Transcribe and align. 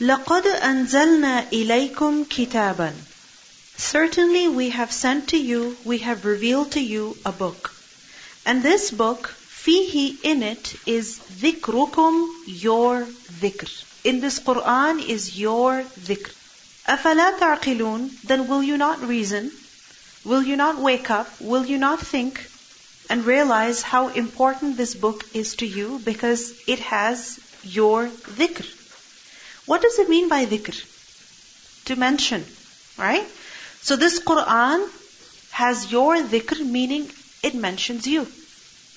لَقَدْ 0.00 0.44
أَنزَلْنَا 0.44 1.50
إِلَيْكُمْ 1.50 2.26
كِتَابًا 2.26 2.92
Certainly 3.78 4.48
we 4.48 4.70
have 4.70 4.92
sent 4.92 5.28
to 5.28 5.38
you, 5.38 5.76
we 5.84 5.98
have 5.98 6.24
revealed 6.24 6.72
to 6.72 6.80
you 6.80 7.16
a 7.24 7.32
book. 7.32 7.72
And 8.44 8.62
this 8.62 8.90
book, 8.90 9.34
fihi 9.48 10.16
in 10.22 10.42
it 10.42 10.74
is 10.86 11.18
dhikrukum, 11.40 12.28
your 12.46 13.06
dhikr. 13.40 13.70
In 14.04 14.20
this 14.20 14.38
Quran 14.38 15.06
is 15.06 15.38
your 15.38 15.82
dhikr. 15.82 16.30
أَفَلَا 16.86 17.38
تَعْقِلُونَ 17.38 18.22
Then 18.22 18.48
will 18.48 18.62
you 18.62 18.76
not 18.76 19.00
reason? 19.00 19.50
Will 20.24 20.42
you 20.42 20.56
not 20.56 20.78
wake 20.78 21.10
up? 21.10 21.28
Will 21.40 21.66
you 21.66 21.78
not 21.78 22.00
think 22.00 22.50
and 23.08 23.24
realize 23.24 23.82
how 23.82 24.08
important 24.08 24.76
this 24.76 24.94
book 24.94 25.24
is 25.34 25.56
to 25.56 25.66
you 25.66 26.00
because 26.04 26.52
it 26.66 26.80
has 26.80 27.40
your 27.62 28.08
dhikr? 28.08 28.66
What 29.65 29.81
does 29.81 29.99
it 29.99 30.09
mean 30.09 30.29
by 30.29 30.45
dhikr? 30.45 30.75
To 31.85 31.95
mention, 31.95 32.45
right? 32.97 33.27
So 33.81 33.95
this 33.95 34.19
Quran 34.19 34.87
has 35.51 35.91
your 35.91 36.15
dhikr, 36.17 36.65
meaning 36.65 37.11
it 37.43 37.55
mentions 37.55 38.07
you. 38.07 38.27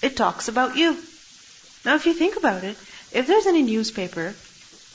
It 0.03 0.17
talks 0.17 0.49
about 0.49 0.77
you. 0.77 0.97
Now 1.85 1.95
if 1.95 2.07
you 2.07 2.15
think 2.15 2.37
about 2.37 2.65
it, 2.65 2.77
if 3.13 3.27
there's 3.27 3.47
any 3.47 3.63
newspaper, 3.63 4.35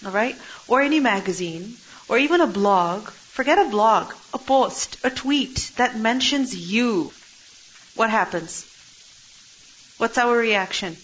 alright, 0.06 0.36
or 0.68 0.82
any 0.82 1.00
magazine, 1.00 1.78
or 2.08 2.18
even 2.18 2.42
a 2.42 2.48
blog, 2.48 3.10
forget 3.10 3.60
a 3.60 3.70
blog, 3.70 4.14
a 4.34 4.38
post, 4.38 4.98
a 5.04 5.10
tweet 5.10 5.72
that 5.78 5.98
mentions 5.98 6.56
you, 6.56 7.12
what 7.96 8.10
happens? 8.10 8.66
What's 9.98 10.18
our 10.18 10.36
reaction? 10.36 10.96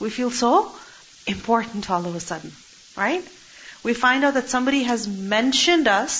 We 0.00 0.10
feel 0.10 0.30
so 0.30 0.72
important 1.26 1.90
all 1.90 2.06
of 2.06 2.14
a 2.14 2.20
sudden, 2.20 2.52
right? 2.96 3.24
We 3.86 3.94
find 3.94 4.24
out 4.24 4.34
that 4.34 4.48
somebody 4.48 4.82
has 4.82 5.06
mentioned 5.06 5.86
us 5.86 6.14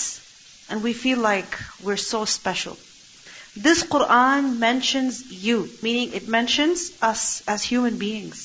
and 0.71 0.85
we 0.85 0.93
feel 0.93 1.19
like 1.19 1.59
we're 1.83 2.03
so 2.03 2.25
special. 2.25 2.77
This 3.57 3.83
Quran 3.83 4.59
mentions 4.59 5.33
you, 5.33 5.69
meaning 5.83 6.13
it 6.13 6.29
mentions 6.29 6.93
us 7.03 7.43
as 7.49 7.65
human 7.65 7.99
beings. 7.99 8.45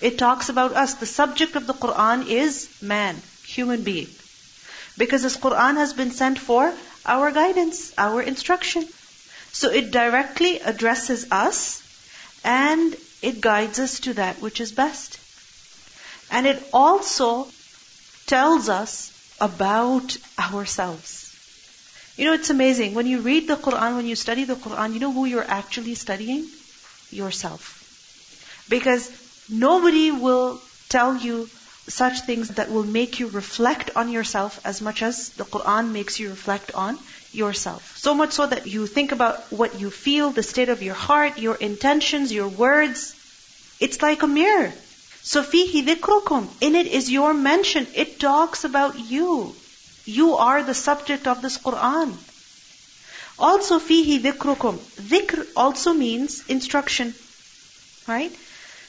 It 0.00 0.18
talks 0.18 0.50
about 0.50 0.76
us. 0.84 0.94
The 0.94 1.10
subject 1.14 1.56
of 1.56 1.66
the 1.66 1.74
Quran 1.74 2.28
is 2.28 2.68
man, 2.80 3.20
human 3.42 3.82
being. 3.82 4.06
Because 4.96 5.24
this 5.24 5.36
Quran 5.36 5.74
has 5.82 5.92
been 5.92 6.12
sent 6.12 6.38
for 6.38 6.72
our 7.06 7.32
guidance, 7.32 7.92
our 7.98 8.22
instruction. 8.22 8.86
So 9.50 9.72
it 9.82 9.90
directly 9.90 10.60
addresses 10.60 11.26
us 11.32 11.82
and 12.44 12.96
it 13.20 13.40
guides 13.40 13.80
us 13.80 14.00
to 14.00 14.14
that 14.14 14.40
which 14.40 14.60
is 14.60 14.70
best. 14.70 15.18
And 16.30 16.46
it 16.46 16.62
also 16.72 17.48
tells 18.28 18.68
us 18.68 19.12
about 19.40 20.16
ourselves. 20.38 21.24
You 22.16 22.24
know, 22.26 22.32
it's 22.34 22.50
amazing. 22.50 22.94
When 22.94 23.06
you 23.06 23.20
read 23.20 23.48
the 23.48 23.56
Quran, 23.56 23.96
when 23.96 24.06
you 24.06 24.16
study 24.16 24.44
the 24.44 24.56
Quran, 24.56 24.94
you 24.94 25.00
know 25.00 25.12
who 25.12 25.24
you're 25.24 25.50
actually 25.58 25.94
studying? 25.94 26.46
Yourself. 27.10 27.68
Because 28.68 29.10
nobody 29.48 30.10
will 30.10 30.60
tell 30.88 31.16
you 31.16 31.48
such 31.86 32.20
things 32.20 32.48
that 32.56 32.70
will 32.70 32.84
make 32.84 33.18
you 33.18 33.28
reflect 33.28 33.92
on 33.96 34.10
yourself 34.10 34.60
as 34.64 34.82
much 34.82 35.02
as 35.02 35.30
the 35.30 35.44
Quran 35.44 35.92
makes 35.92 36.18
you 36.20 36.30
reflect 36.30 36.74
on 36.74 36.98
yourself. 37.32 37.96
So 37.96 38.14
much 38.14 38.32
so 38.32 38.46
that 38.46 38.66
you 38.66 38.86
think 38.86 39.12
about 39.12 39.50
what 39.52 39.80
you 39.80 39.90
feel, 39.90 40.30
the 40.30 40.42
state 40.42 40.68
of 40.68 40.82
your 40.82 40.94
heart, 40.94 41.38
your 41.38 41.54
intentions, 41.54 42.32
your 42.32 42.48
words. 42.48 43.14
It's 43.80 44.02
like 44.02 44.22
a 44.22 44.26
mirror. 44.26 44.74
So 45.28 45.42
fihi 45.42 45.84
dhikrukum. 45.86 46.48
In 46.62 46.74
it 46.74 46.86
is 46.86 47.10
your 47.10 47.34
mention. 47.34 47.86
It 47.94 48.18
talks 48.18 48.64
about 48.64 48.98
you. 48.98 49.54
You 50.06 50.36
are 50.36 50.62
the 50.62 50.72
subject 50.72 51.26
of 51.26 51.42
this 51.42 51.58
Quran. 51.58 52.14
Also 53.38 53.78
fihi 53.78 54.16
dhikrukum. 54.20 54.78
Dhikr 55.10 55.46
also 55.54 55.92
means 55.92 56.38
instruction. 56.48 57.14
Right? 58.06 58.40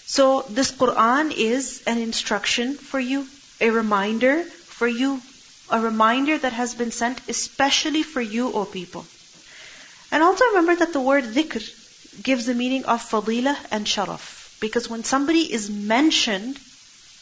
So 0.06 0.46
this 0.62 0.72
Quran 0.72 1.36
is 1.50 1.84
an 1.86 1.98
instruction 1.98 2.74
for 2.76 3.02
you, 3.02 3.28
a 3.60 3.70
reminder 3.70 4.44
for 4.80 4.88
you, 4.88 5.22
a 5.70 5.82
reminder 5.82 6.38
that 6.38 6.54
has 6.54 6.74
been 6.74 6.92
sent 6.92 7.22
especially 7.28 8.04
for 8.16 8.22
you, 8.22 8.52
O 8.54 8.64
people. 8.64 9.06
And 10.10 10.24
also 10.24 10.46
remember 10.46 10.78
that 10.78 10.94
the 10.94 11.08
word 11.12 11.26
dhikr 11.26 11.72
gives 12.24 12.46
the 12.46 12.62
meaning 12.66 12.86
of 12.86 13.08
fadilah 13.14 13.58
and 13.72 13.86
sharaf. 13.86 14.39
Because 14.60 14.90
when 14.90 15.04
somebody 15.04 15.52
is 15.52 15.70
mentioned, 15.70 16.60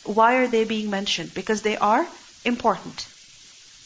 why 0.04 0.36
are 0.36 0.48
they 0.48 0.64
being 0.64 0.90
mentioned? 0.90 1.34
Because 1.34 1.62
they 1.62 1.78
are 1.78 2.08
important. 2.46 3.08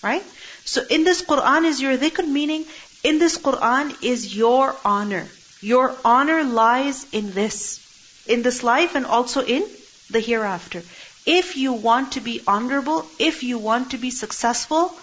Right? 0.04 0.24
So 0.66 0.84
in 0.90 1.04
this 1.04 1.22
Quran 1.22 1.66
is 1.66 1.82
your 1.82 1.98
dhikr, 1.98 2.28
meaning 2.28 2.66
in 3.04 3.20
this 3.20 3.38
Quran 3.38 3.96
is 4.04 4.36
your 4.36 4.76
honor. 4.86 5.28
Your 5.62 5.96
honor 6.06 6.44
lies 6.44 7.06
in 7.12 7.34
this. 7.34 7.80
In 8.28 8.42
this 8.42 8.64
life 8.64 8.96
and 8.96 9.06
also 9.06 9.44
in 9.44 9.68
the 10.10 10.20
hereafter. 10.20 10.84
If 11.26 11.56
you 11.58 11.74
want 11.74 12.14
to 12.14 12.22
be 12.22 12.42
honorable, 12.48 13.06
if 13.20 13.44
you 13.44 13.58
want 13.60 13.92
to 13.92 13.98
be 13.98 14.12
successful, 14.12 14.98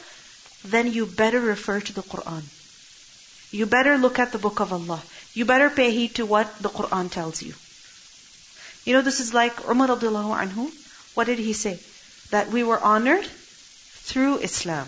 then 0.65 0.93
you 0.93 1.07
better 1.07 1.41
refer 1.41 1.81
to 1.81 1.93
the 1.93 2.03
Quran. 2.03 2.43
You 3.53 3.67
better 3.67 3.97
look 3.99 4.19
at 4.19 4.33
the 4.33 4.39
book 4.39 4.61
of 4.61 4.73
Allah. 4.73 5.03
You 5.35 5.45
better 5.45 5.71
pay 5.71 5.91
heed 5.93 6.17
to 6.17 6.27
what 6.27 6.59
the 6.59 6.69
Quran 6.69 7.11
tells 7.11 7.43
you. 7.43 7.55
You 8.89 8.95
know, 8.95 9.03
this 9.03 9.21
is 9.21 9.35
like 9.35 9.69
Umar 9.69 9.89
radiallahu 9.89 10.35
anhu. 10.43 10.67
What 11.15 11.27
did 11.31 11.39
he 11.39 11.53
say? 11.53 11.79
That 12.31 12.49
we 12.49 12.63
were 12.69 12.79
honored 12.91 13.27
through 14.11 14.39
Islam. 14.47 14.87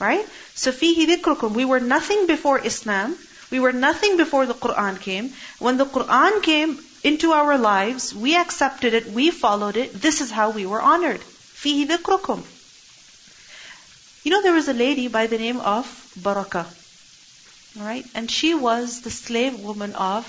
Right? 0.00 0.24
So 0.60 0.72
fihi 0.72 1.04
dhikrukum. 1.10 1.52
We 1.58 1.66
were 1.66 1.80
nothing 1.80 2.26
before 2.26 2.60
Islam. 2.70 3.14
We 3.50 3.60
were 3.60 3.72
nothing 3.72 4.16
before 4.16 4.46
the 4.46 4.54
Quran 4.54 4.98
came. 5.02 5.28
When 5.58 5.76
the 5.76 5.84
Quran 5.96 6.42
came 6.46 6.78
into 7.10 7.32
our 7.32 7.58
lives, 7.58 8.14
we 8.14 8.36
accepted 8.36 8.94
it, 8.94 9.10
we 9.18 9.30
followed 9.30 9.76
it. 9.76 9.92
This 10.06 10.22
is 10.22 10.30
how 10.30 10.48
we 10.60 10.64
were 10.64 10.80
honored. 10.80 11.20
Fihi 11.64 11.84
dhikrukum. 11.90 12.40
You 14.24 14.32
know, 14.32 14.40
there 14.40 14.54
was 14.54 14.68
a 14.68 14.78
lady 14.80 15.08
by 15.08 15.26
the 15.26 15.42
name 15.44 15.60
of 15.60 15.92
Baraka. 16.28 16.64
Right? 17.76 18.06
And 18.14 18.30
she 18.30 18.54
was 18.54 19.02
the 19.02 19.14
slave 19.18 19.60
woman 19.60 19.94
of 19.94 20.24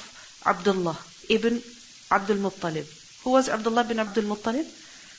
Abdullah 0.45 0.99
ibn 1.29 1.63
Abdul 2.10 2.38
Muttalib. 2.38 2.86
Who 3.24 3.30
was 3.30 3.48
Abdullah 3.48 3.84
bin 3.84 3.98
Abdul 3.98 4.24
Muttalib? 4.24 4.66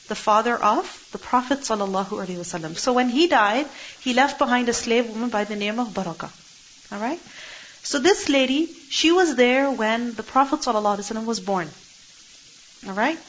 The 0.08 0.16
father 0.16 0.56
of 0.56 1.08
the 1.12 1.18
Prophet 1.18 1.60
ﷺ. 1.60 2.78
So 2.78 2.94
when 2.94 3.10
he 3.10 3.28
died, 3.28 3.68
he 4.02 4.14
left 4.14 4.40
behind 4.40 4.68
a 4.70 4.74
slave 4.74 5.10
woman 5.10 5.30
by 5.30 5.44
the 5.46 5.56
name 5.56 5.80
of 5.80 5.94
Baraka. 5.94 6.30
Alright? 6.92 7.20
So 7.84 8.00
this 8.00 8.28
lady, 8.28 8.68
she 8.90 9.12
was 9.12 9.36
there 9.36 9.72
when 9.72 10.14
the 10.14 10.24
Prophet 10.24 10.60
ﷺ 10.62 11.26
was 11.26 11.40
born. 11.40 11.70
Alright? 12.88 13.20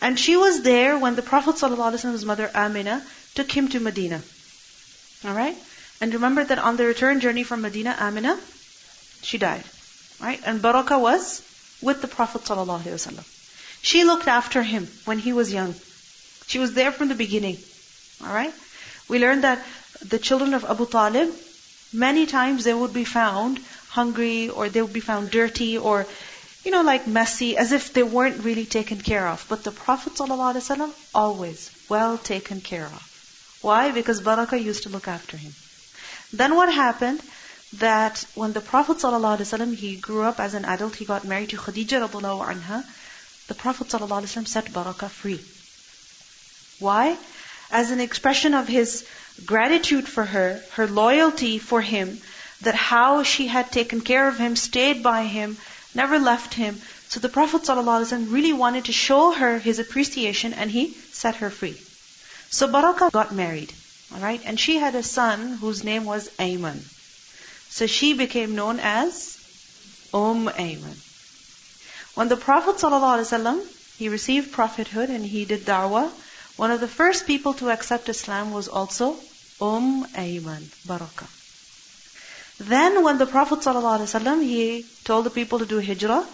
And 0.00 0.18
she 0.18 0.36
was 0.36 0.62
there 0.62 0.98
when 0.98 1.14
the 1.14 1.22
Prophet 1.22 1.56
ﷺ's 1.56 2.24
mother 2.24 2.50
Amina 2.54 3.02
took 3.34 3.50
him 3.50 3.68
to 3.68 3.80
Medina. 3.80 4.22
Alright? 5.24 5.56
And 6.00 6.12
remember 6.14 6.44
that 6.44 6.58
on 6.58 6.76
the 6.76 6.86
return 6.86 7.20
journey 7.20 7.44
from 7.44 7.62
Medina, 7.62 7.96
Amina, 7.98 8.38
she 9.22 9.38
died. 9.38 9.64
Right? 10.20 10.40
And 10.44 10.60
Baraka 10.60 10.98
was 10.98 11.42
with 11.81 12.01
the 12.01 12.07
Prophet 12.07 12.41
ﷺ. 12.43 13.23
She 13.81 14.03
looked 14.03 14.27
after 14.27 14.61
him 14.61 14.87
when 15.05 15.19
he 15.19 15.33
was 15.33 15.51
young. 15.51 15.75
She 16.47 16.59
was 16.59 16.73
there 16.73 16.91
from 16.91 17.07
the 17.07 17.15
beginning. 17.15 17.57
Alright? 18.23 18.53
We 19.07 19.19
learned 19.19 19.43
that 19.43 19.65
the 20.05 20.19
children 20.19 20.53
of 20.53 20.65
Abu 20.65 20.85
Talib, 20.85 21.33
many 21.93 22.25
times 22.25 22.63
they 22.63 22.73
would 22.73 22.93
be 22.93 23.05
found 23.05 23.59
hungry 23.89 24.49
or 24.49 24.69
they 24.69 24.81
would 24.81 24.93
be 24.93 24.99
found 24.99 25.31
dirty 25.31 25.77
or, 25.77 26.05
you 26.63 26.71
know, 26.71 26.81
like 26.81 27.07
messy, 27.07 27.57
as 27.57 27.71
if 27.71 27.93
they 27.93 28.03
weren't 28.03 28.43
really 28.43 28.65
taken 28.65 29.01
care 29.01 29.27
of. 29.27 29.45
But 29.49 29.63
the 29.63 29.71
Prophet 29.71 30.13
ﷺ, 30.13 30.93
always 31.13 31.71
well 31.89 32.17
taken 32.17 32.61
care 32.61 32.85
of. 32.85 33.59
Why? 33.61 33.91
Because 33.91 34.21
Baraka 34.21 34.59
used 34.59 34.83
to 34.83 34.89
look 34.89 35.07
after 35.07 35.37
him. 35.37 35.53
Then 36.33 36.55
what 36.55 36.73
happened? 36.73 37.21
that 37.74 38.24
when 38.34 38.52
the 38.52 38.60
Prophet 38.60 38.98
ﷺ, 38.98 39.74
he 39.74 39.96
grew 39.96 40.22
up 40.22 40.40
as 40.40 40.54
an 40.54 40.64
adult, 40.64 40.96
he 40.96 41.04
got 41.04 41.24
married 41.24 41.50
to 41.50 41.56
Khadija 41.56 42.08
radiallahu 42.08 42.46
anha, 42.54 42.84
the 43.48 43.54
Prophet 43.54 43.88
ﷺ 43.88 44.46
set 44.46 44.72
Baraka 44.72 45.08
free. 45.08 45.40
Why? 46.78 47.16
As 47.70 47.90
an 47.90 48.00
expression 48.00 48.54
of 48.54 48.68
his 48.68 49.04
gratitude 49.44 50.08
for 50.08 50.24
her, 50.24 50.62
her 50.72 50.86
loyalty 50.86 51.58
for 51.58 51.80
him, 51.80 52.20
that 52.62 52.74
how 52.74 53.22
she 53.22 53.46
had 53.46 53.70
taken 53.70 54.00
care 54.00 54.28
of 54.28 54.38
him, 54.38 54.56
stayed 54.56 55.02
by 55.02 55.24
him, 55.24 55.56
never 55.94 56.18
left 56.18 56.54
him. 56.54 56.80
So 57.08 57.20
the 57.20 57.28
Prophet 57.28 57.62
ﷺ 57.62 58.32
really 58.32 58.52
wanted 58.52 58.86
to 58.86 58.92
show 58.92 59.32
her 59.32 59.58
his 59.58 59.78
appreciation 59.78 60.54
and 60.54 60.70
he 60.70 60.94
set 61.12 61.36
her 61.36 61.50
free. 61.50 61.80
So 62.50 62.70
Baraka 62.70 63.10
got 63.12 63.32
married. 63.32 63.72
Alright? 64.14 64.42
And 64.44 64.58
she 64.58 64.76
had 64.76 64.94
a 64.94 65.02
son 65.02 65.58
whose 65.58 65.82
name 65.84 66.04
was 66.04 66.28
Ayman. 66.38 66.82
So 67.71 67.87
she 67.87 68.13
became 68.13 68.55
known 68.55 68.79
as 68.79 69.39
Umm 70.13 70.47
Ayman. 70.47 70.97
When 72.15 72.27
the 72.27 72.35
Prophet 72.35 72.75
ﷺ, 72.75 73.67
he 73.97 74.09
received 74.09 74.51
prophethood 74.51 75.09
and 75.09 75.25
he 75.25 75.45
did 75.45 75.65
da'wah, 75.65 76.11
One 76.57 76.71
of 76.71 76.81
the 76.81 76.89
first 76.89 77.27
people 77.27 77.53
to 77.55 77.69
accept 77.69 78.09
Islam 78.09 78.51
was 78.51 78.67
also 78.67 79.21
Umm 79.61 80.05
Ayman, 80.13 80.69
Baraka. 80.85 81.29
Then 82.59 83.03
when 83.03 83.17
the 83.17 83.25
Prophet 83.25 83.59
ﷺ, 83.59 84.43
he 84.43 84.85
told 85.05 85.25
the 85.25 85.29
people 85.39 85.59
to 85.59 85.65
do 85.65 85.79
hijrah, 85.79 86.27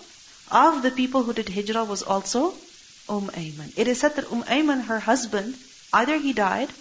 of 0.49 0.81
the 0.81 0.91
people 0.91 1.23
who 1.23 1.33
did 1.33 1.49
hijrah 1.49 1.85
was 1.85 2.01
also 2.01 2.57
Umm 3.07 3.29
Ayman. 3.29 3.73
It 3.75 3.87
is 3.87 3.99
said 3.99 4.15
that 4.15 4.31
Umm 4.31 4.43
Ayman, 4.43 4.85
her 4.85 4.99
husband, 4.99 5.57
either 5.93 6.17
he 6.17 6.33
died 6.33 6.73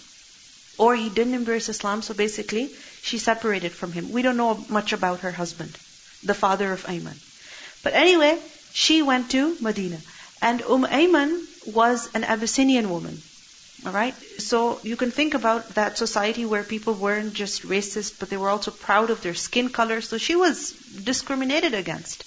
or 0.79 0.95
he 0.95 1.09
didn't 1.09 1.33
embrace 1.35 1.69
Islam, 1.69 2.01
so 2.01 2.13
basically 2.13 2.75
she 3.07 3.17
separated 3.17 3.71
from 3.71 3.91
him. 3.91 4.11
We 4.11 4.21
don't 4.21 4.37
know 4.37 4.65
much 4.69 4.93
about 4.93 5.21
her 5.21 5.31
husband, 5.31 5.77
the 6.23 6.33
father 6.33 6.71
of 6.73 6.85
Ayman. 6.85 7.17
But 7.83 7.93
anyway, 7.93 8.37
she 8.73 9.01
went 9.01 9.31
to 9.31 9.57
Medina. 9.61 9.99
And 10.41 10.61
Umm 10.61 10.85
Ayman 10.85 11.45
was 11.65 12.09
an 12.13 12.23
Abyssinian 12.23 12.89
woman. 12.89 13.21
Alright? 13.85 14.15
So 14.39 14.79
you 14.83 14.95
can 14.97 15.11
think 15.11 15.33
about 15.33 15.75
that 15.75 15.97
society 15.97 16.45
where 16.45 16.63
people 16.63 16.93
weren't 16.93 17.33
just 17.33 17.63
racist, 17.63 18.19
but 18.19 18.29
they 18.29 18.37
were 18.37 18.49
also 18.49 18.71
proud 18.71 19.09
of 19.09 19.21
their 19.21 19.35
skin 19.35 19.69
color. 19.69 20.01
So 20.01 20.17
she 20.17 20.35
was 20.35 20.71
discriminated 21.03 21.73
against. 21.73 22.25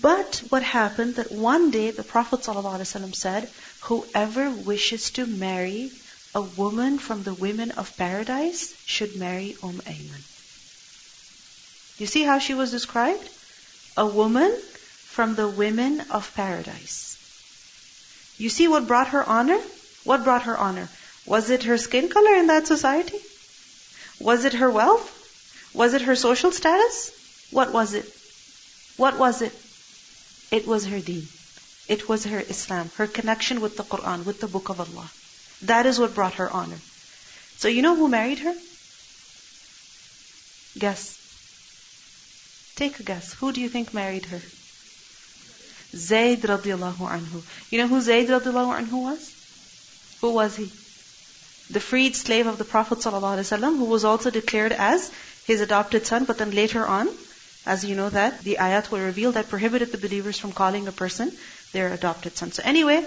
But 0.00 0.42
what 0.48 0.62
happened 0.62 1.16
that 1.16 1.30
one 1.30 1.70
day 1.70 1.90
the 1.90 2.02
Prophet 2.02 2.40
ﷺ 2.40 3.14
said, 3.14 3.48
Whoever 3.82 4.50
wishes 4.50 5.10
to 5.12 5.26
marry 5.26 5.92
a 6.34 6.40
woman 6.40 6.98
from 6.98 7.22
the 7.22 7.34
women 7.34 7.70
of 7.72 7.94
paradise 7.96 8.74
should 8.86 9.16
marry 9.16 9.54
Umm 9.62 9.82
Ayman. 9.86 10.22
You 11.98 12.06
see 12.06 12.22
how 12.22 12.38
she 12.38 12.54
was 12.54 12.70
described? 12.70 13.28
A 13.96 14.06
woman 14.06 14.50
from 15.04 15.34
the 15.34 15.46
women 15.46 16.00
of 16.10 16.34
paradise. 16.34 17.18
You 18.38 18.48
see 18.48 18.66
what 18.66 18.86
brought 18.86 19.08
her 19.08 19.22
honor? 19.22 19.60
What 20.04 20.24
brought 20.24 20.44
her 20.44 20.56
honor? 20.56 20.88
Was 21.26 21.50
it 21.50 21.64
her 21.64 21.76
skin 21.76 22.08
color 22.08 22.34
in 22.34 22.46
that 22.46 22.66
society? 22.66 23.20
Was 24.18 24.46
it 24.46 24.54
her 24.54 24.70
wealth? 24.70 25.06
Was 25.74 25.92
it 25.92 26.02
her 26.02 26.16
social 26.16 26.50
status? 26.50 27.12
What 27.50 27.72
was 27.72 27.92
it? 27.92 28.10
What 28.96 29.18
was 29.18 29.42
it? 29.42 29.52
It 30.50 30.66
was 30.66 30.86
her 30.86 30.98
deen. 30.98 31.28
It 31.88 32.08
was 32.08 32.24
her 32.24 32.40
Islam, 32.40 32.90
her 32.96 33.06
connection 33.06 33.60
with 33.60 33.76
the 33.76 33.84
Quran, 33.84 34.24
with 34.24 34.40
the 34.40 34.48
Book 34.48 34.70
of 34.70 34.80
Allah. 34.80 35.10
That 35.62 35.86
is 35.86 35.98
what 35.98 36.14
brought 36.14 36.34
her 36.34 36.50
honor. 36.50 36.78
So 37.56 37.68
you 37.68 37.82
know 37.82 37.94
who 37.94 38.08
married 38.08 38.40
her? 38.40 38.54
Guess. 40.78 41.18
Take 42.76 42.98
a 43.00 43.02
guess. 43.02 43.34
Who 43.34 43.52
do 43.52 43.60
you 43.60 43.68
think 43.68 43.94
married 43.94 44.24
her? 44.26 44.40
Zayd 45.94 46.42
radiallahu 46.42 47.08
anhu. 47.16 47.42
You 47.70 47.78
know 47.78 47.88
who 47.88 48.00
Zayd 48.00 48.28
radiallahu 48.28 48.80
anhu 48.80 49.02
was? 49.02 49.32
Who 50.22 50.32
was 50.32 50.56
he? 50.56 50.70
The 51.72 51.80
freed 51.80 52.16
slave 52.16 52.46
of 52.46 52.58
the 52.58 52.64
Prophet 52.64 52.98
ﷺ 52.98 53.76
who 53.78 53.84
was 53.84 54.04
also 54.04 54.30
declared 54.30 54.72
as 54.72 55.10
his 55.46 55.60
adopted 55.60 56.06
son, 56.06 56.24
but 56.24 56.38
then 56.38 56.50
later 56.50 56.86
on, 56.86 57.08
as 57.64 57.84
you 57.84 57.94
know 57.94 58.08
that, 58.10 58.40
the 58.42 58.56
ayat 58.60 58.90
were 58.90 59.04
revealed 59.04 59.34
that 59.34 59.48
prohibited 59.48 59.92
the 59.92 59.98
believers 59.98 60.38
from 60.38 60.52
calling 60.52 60.88
a 60.88 60.92
person 60.92 61.32
their 61.72 61.92
adopted 61.92 62.36
son. 62.36 62.52
So 62.52 62.62
anyway, 62.64 63.04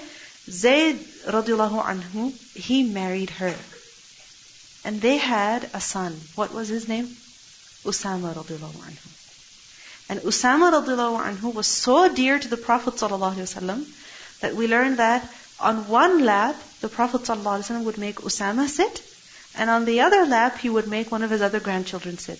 Zayd 0.49 0.97
radiallahu 1.25 1.83
anhu, 1.83 2.31
he 2.55 2.83
married 2.83 3.31
her. 3.31 3.55
And 4.83 5.01
they 5.01 5.17
had 5.17 5.69
a 5.73 5.81
son. 5.81 6.19
What 6.35 6.53
was 6.53 6.67
his 6.67 6.87
name? 6.87 7.05
Usama 7.83 8.33
radiallahu 8.33 8.81
anhu. 8.89 9.11
And 10.09 10.19
Usama 10.21 10.71
radiallahu 10.71 11.23
anhu 11.23 11.53
was 11.53 11.65
so 11.67 12.13
dear 12.13 12.37
to 12.37 12.47
the 12.47 12.57
Prophet 12.57 12.93
ﷺ 12.93 14.39
that 14.41 14.55
we 14.55 14.67
learned 14.67 14.97
that 14.97 15.27
on 15.59 15.87
one 15.87 16.23
lap, 16.23 16.55
the 16.81 16.89
Prophet 16.89 17.21
ﷺ 17.21 17.83
would 17.85 17.97
make 17.97 18.17
Usama 18.17 18.67
sit, 18.67 19.01
and 19.57 19.69
on 19.69 19.85
the 19.85 20.01
other 20.01 20.25
lap, 20.25 20.57
he 20.57 20.69
would 20.69 20.87
make 20.87 21.11
one 21.11 21.23
of 21.23 21.31
his 21.31 21.41
other 21.41 21.59
grandchildren 21.59 22.17
sit. 22.17 22.39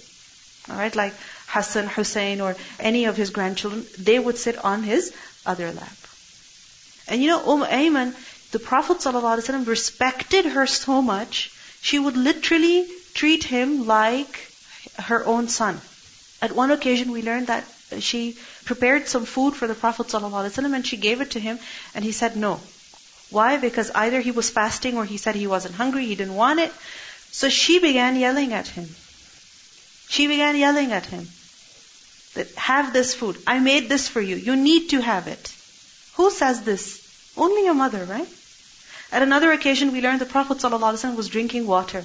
Alright, 0.70 0.96
like 0.96 1.14
Hassan, 1.48 1.88
Hussein, 1.88 2.42
or 2.42 2.56
any 2.80 3.06
of 3.06 3.16
his 3.16 3.30
grandchildren, 3.30 3.86
they 3.98 4.20
would 4.20 4.38
sit 4.38 4.64
on 4.64 4.84
his 4.84 5.16
other 5.46 5.72
lap. 5.72 5.98
And 7.08 7.22
you 7.22 7.28
know, 7.28 7.42
Umm 7.54 7.64
Ayman, 7.64 8.16
the 8.52 8.60
Prophet 8.60 8.98
ﷺ 8.98 9.68
respected 9.68 10.46
her 10.46 10.66
so 10.66 11.02
much, 11.02 11.52
she 11.82 12.00
would 12.00 12.18
literally 12.18 12.88
treat 13.14 13.44
him 13.44 13.86
like 13.86 14.52
her 14.98 15.26
own 15.26 15.48
son. 15.48 15.80
At 16.42 16.52
one 16.52 16.72
occasion, 16.72 17.12
we 17.12 17.22
learned 17.22 17.48
that 17.48 17.66
she 18.00 18.38
prepared 18.66 19.08
some 19.08 19.26
food 19.26 19.56
for 19.56 19.68
the 19.68 19.76
Prophet 19.76 20.08
ﷺ 20.08 20.76
and 20.76 20.86
she 20.86 20.98
gave 20.98 21.22
it 21.22 21.32
to 21.32 21.40
him, 21.40 21.60
and 21.94 22.04
he 22.04 22.12
said 22.12 22.36
no. 22.36 22.60
Why? 23.30 23.58
Because 23.58 23.92
either 23.92 24.22
he 24.22 24.32
was 24.32 24.50
fasting 24.50 24.98
or 24.98 25.06
he 25.06 25.18
said 25.18 25.36
he 25.36 25.48
wasn't 25.48 25.76
hungry, 25.76 26.06
he 26.06 26.16
didn't 26.16 26.36
want 26.36 26.60
it. 26.60 26.72
So 27.32 27.50
she 27.50 27.80
began 27.80 28.16
yelling 28.16 28.54
at 28.54 28.68
him. 28.68 28.90
She 30.08 30.28
began 30.28 30.56
yelling 30.56 30.92
at 30.92 31.06
him. 31.06 31.28
That, 32.36 32.54
have 32.56 32.94
this 32.94 33.14
food. 33.14 33.38
I 33.48 33.60
made 33.60 33.90
this 33.90 34.08
for 34.08 34.22
you. 34.22 34.36
You 34.36 34.56
need 34.56 34.90
to 34.90 35.02
have 35.02 35.28
it. 35.28 35.54
Who 36.15 36.31
says 36.31 36.63
this? 36.63 37.33
Only 37.37 37.65
your 37.65 37.75
mother, 37.75 38.05
right? 38.05 38.29
At 39.13 39.23
another 39.23 39.53
occasion, 39.53 39.93
we 39.93 40.01
learned 40.01 40.21
the 40.21 40.27
Prophet 40.27 40.59
ﷺ 40.59 41.17
was 41.17 41.29
drinking 41.29 41.67
water. 41.67 42.05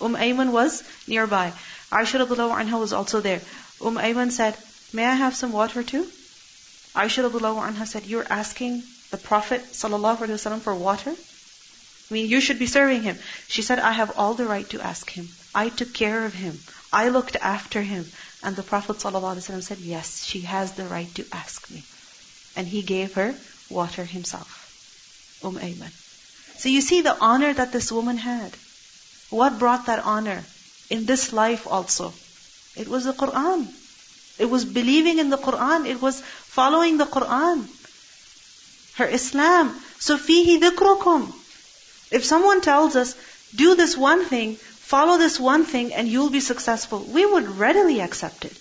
Umm 0.00 0.14
Ayman 0.16 0.52
was 0.52 0.82
nearby. 1.06 1.52
Aisha 1.92 2.24
radiallahu 2.24 2.56
anha 2.60 2.78
was 2.80 2.92
also 2.92 3.20
there. 3.20 3.40
Umm 3.80 3.96
Ayman 3.96 4.30
said, 4.32 4.56
May 4.92 5.04
I 5.04 5.14
have 5.14 5.36
some 5.36 5.52
water 5.52 5.82
too? 5.82 6.04
Aisha 6.94 7.28
radiallahu 7.28 7.60
anha 7.66 7.86
said, 7.86 8.06
You're 8.06 8.26
asking 8.30 8.82
the 9.10 9.18
Prophet 9.18 9.62
ﷺ 9.72 10.60
for 10.60 10.74
water? 10.74 11.10
I 11.10 12.14
mean, 12.14 12.28
you 12.28 12.40
should 12.40 12.58
be 12.58 12.66
serving 12.66 13.02
him. 13.02 13.18
She 13.48 13.62
said, 13.62 13.78
I 13.78 13.92
have 13.92 14.16
all 14.16 14.34
the 14.34 14.46
right 14.46 14.68
to 14.70 14.80
ask 14.80 15.10
him. 15.10 15.28
I 15.54 15.68
took 15.68 15.92
care 15.92 16.24
of 16.24 16.34
him. 16.34 16.58
I 16.92 17.08
looked 17.08 17.36
after 17.36 17.82
him. 17.82 18.10
And 18.42 18.56
the 18.56 18.62
Prophet 18.62 18.96
ﷺ 18.96 19.62
said, 19.62 19.78
Yes, 19.78 20.24
she 20.24 20.40
has 20.40 20.72
the 20.72 20.84
right 20.84 21.14
to 21.16 21.26
ask 21.32 21.70
me. 21.70 21.84
And 22.55 22.67
he 22.67 22.81
gave 22.81 23.13
her 23.13 23.35
water 23.69 24.03
himself. 24.03 25.41
Umm 25.43 25.55
Ayman. 25.55 25.91
So 26.57 26.69
you 26.69 26.81
see 26.81 27.01
the 27.01 27.17
honor 27.19 27.53
that 27.53 27.71
this 27.71 27.91
woman 27.91 28.17
had. 28.17 28.51
What 29.29 29.59
brought 29.59 29.87
that 29.87 29.99
honor? 29.99 30.43
in 30.89 31.05
this 31.05 31.33
life 31.33 31.67
also. 31.67 32.13
It 32.75 32.87
was 32.87 33.05
the 33.05 33.13
Quran. 33.13 33.67
It 34.37 34.49
was 34.49 34.65
believing 34.65 35.19
in 35.19 35.29
the 35.29 35.37
Quran. 35.37 35.87
It 35.87 36.01
was 36.01 36.21
following 36.21 36.97
the 36.97 37.05
Quran. 37.05 37.67
Her 38.97 39.05
Islam. 39.05 39.75
So 39.99 40.17
fihi 40.17 40.59
dhikrukum. 40.59 41.27
If 42.11 42.25
someone 42.25 42.61
tells 42.61 42.95
us, 42.95 43.15
do 43.55 43.75
this 43.75 43.97
one 43.97 44.25
thing, 44.25 44.55
follow 44.55 45.17
this 45.17 45.39
one 45.39 45.65
thing, 45.65 45.93
and 45.93 46.07
you'll 46.07 46.29
be 46.29 46.39
successful, 46.39 46.99
we 46.99 47.25
would 47.25 47.47
readily 47.57 48.01
accept 48.01 48.45
it. 48.45 48.57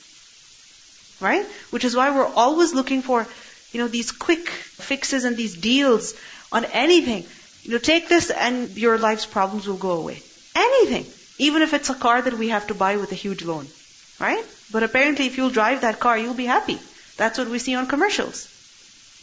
Right? 1.20 1.46
Which 1.70 1.84
is 1.84 1.94
why 1.94 2.10
we're 2.10 2.32
always 2.34 2.72
looking 2.74 3.02
for, 3.02 3.26
you 3.74 3.80
know, 3.80 3.88
these 3.88 4.12
quick 4.12 4.48
fixes 4.48 5.24
and 5.24 5.36
these 5.36 5.56
deals 5.56 6.14
on 6.52 6.64
anything. 6.64 7.24
You 7.64 7.72
know, 7.72 7.78
take 7.78 8.08
this 8.08 8.30
and 8.30 8.70
your 8.76 8.98
life's 8.98 9.26
problems 9.26 9.66
will 9.66 9.76
go 9.76 9.92
away. 9.92 10.22
Anything. 10.54 11.06
Even 11.38 11.62
if 11.62 11.74
it's 11.74 11.90
a 11.90 11.94
car 11.94 12.22
that 12.22 12.34
we 12.34 12.50
have 12.50 12.68
to 12.68 12.74
buy 12.74 12.96
with 12.96 13.10
a 13.12 13.16
huge 13.16 13.42
loan. 13.42 13.66
Right? 14.20 14.44
But 14.70 14.84
apparently 14.84 15.26
if 15.26 15.36
you'll 15.36 15.50
drive 15.50 15.80
that 15.80 15.98
car, 15.98 16.16
you'll 16.16 16.34
be 16.34 16.44
happy. 16.44 16.78
That's 17.16 17.38
what 17.38 17.48
we 17.48 17.58
see 17.58 17.74
on 17.74 17.86
commercials. 17.86 18.48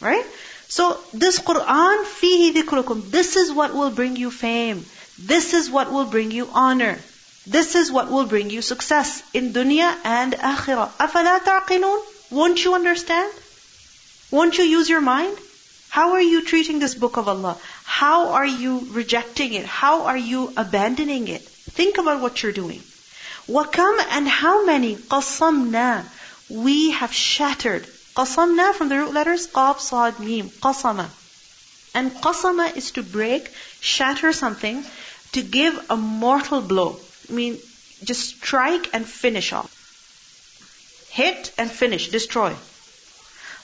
Right? 0.00 0.26
So 0.68 0.98
this 1.14 1.38
Quran, 1.38 2.04
fihi 2.04 2.52
dhikrukum, 2.52 3.10
this 3.10 3.36
is 3.36 3.52
what 3.52 3.74
will 3.74 3.90
bring 3.90 4.16
you 4.16 4.30
fame. 4.30 4.84
This 5.18 5.54
is 5.54 5.70
what 5.70 5.92
will 5.92 6.06
bring 6.06 6.30
you 6.30 6.48
honor. 6.52 6.98
This 7.46 7.74
is 7.74 7.90
what 7.90 8.10
will 8.10 8.26
bring 8.26 8.50
you 8.50 8.62
success 8.62 9.22
in 9.32 9.52
dunya 9.52 9.94
and 10.04 10.32
akhirah. 10.34 10.90
Afala 11.06 11.38
taqilun? 11.40 12.00
Won't 12.30 12.64
you 12.64 12.74
understand? 12.74 13.32
Won't 14.32 14.56
you 14.56 14.64
use 14.64 14.88
your 14.88 15.02
mind? 15.02 15.36
How 15.90 16.12
are 16.12 16.22
you 16.22 16.42
treating 16.42 16.78
this 16.78 16.94
book 16.94 17.18
of 17.18 17.28
Allah? 17.28 17.58
How 17.84 18.30
are 18.30 18.46
you 18.46 18.88
rejecting 18.92 19.52
it? 19.52 19.66
How 19.66 20.06
are 20.06 20.16
you 20.16 20.50
abandoning 20.56 21.28
it? 21.28 21.42
Think 21.80 21.98
about 21.98 22.22
what 22.22 22.42
you're 22.42 22.58
doing. 22.60 22.82
Wakam 23.46 24.00
and 24.12 24.26
how 24.26 24.64
many 24.64 24.96
qasamna 24.96 26.06
we 26.48 26.92
have 26.92 27.12
shattered. 27.12 27.84
Qasamna 28.16 28.72
from 28.72 28.88
the 28.88 28.96
root 28.96 29.12
letters 29.12 29.46
qaf, 29.48 29.80
sad, 29.80 30.18
mim. 30.18 30.48
Qasama. 30.48 31.10
And 31.94 32.10
qasama 32.12 32.74
is 32.74 32.90
to 32.92 33.02
break, 33.02 33.52
shatter 33.80 34.32
something, 34.32 34.82
to 35.32 35.42
give 35.42 35.78
a 35.90 35.96
mortal 35.96 36.62
blow. 36.62 36.98
I 37.28 37.32
mean, 37.34 37.58
just 38.02 38.36
strike 38.36 38.88
and 38.94 39.06
finish 39.06 39.52
off. 39.52 39.70
Hit 41.10 41.52
and 41.58 41.70
finish, 41.70 42.08
destroy. 42.08 42.54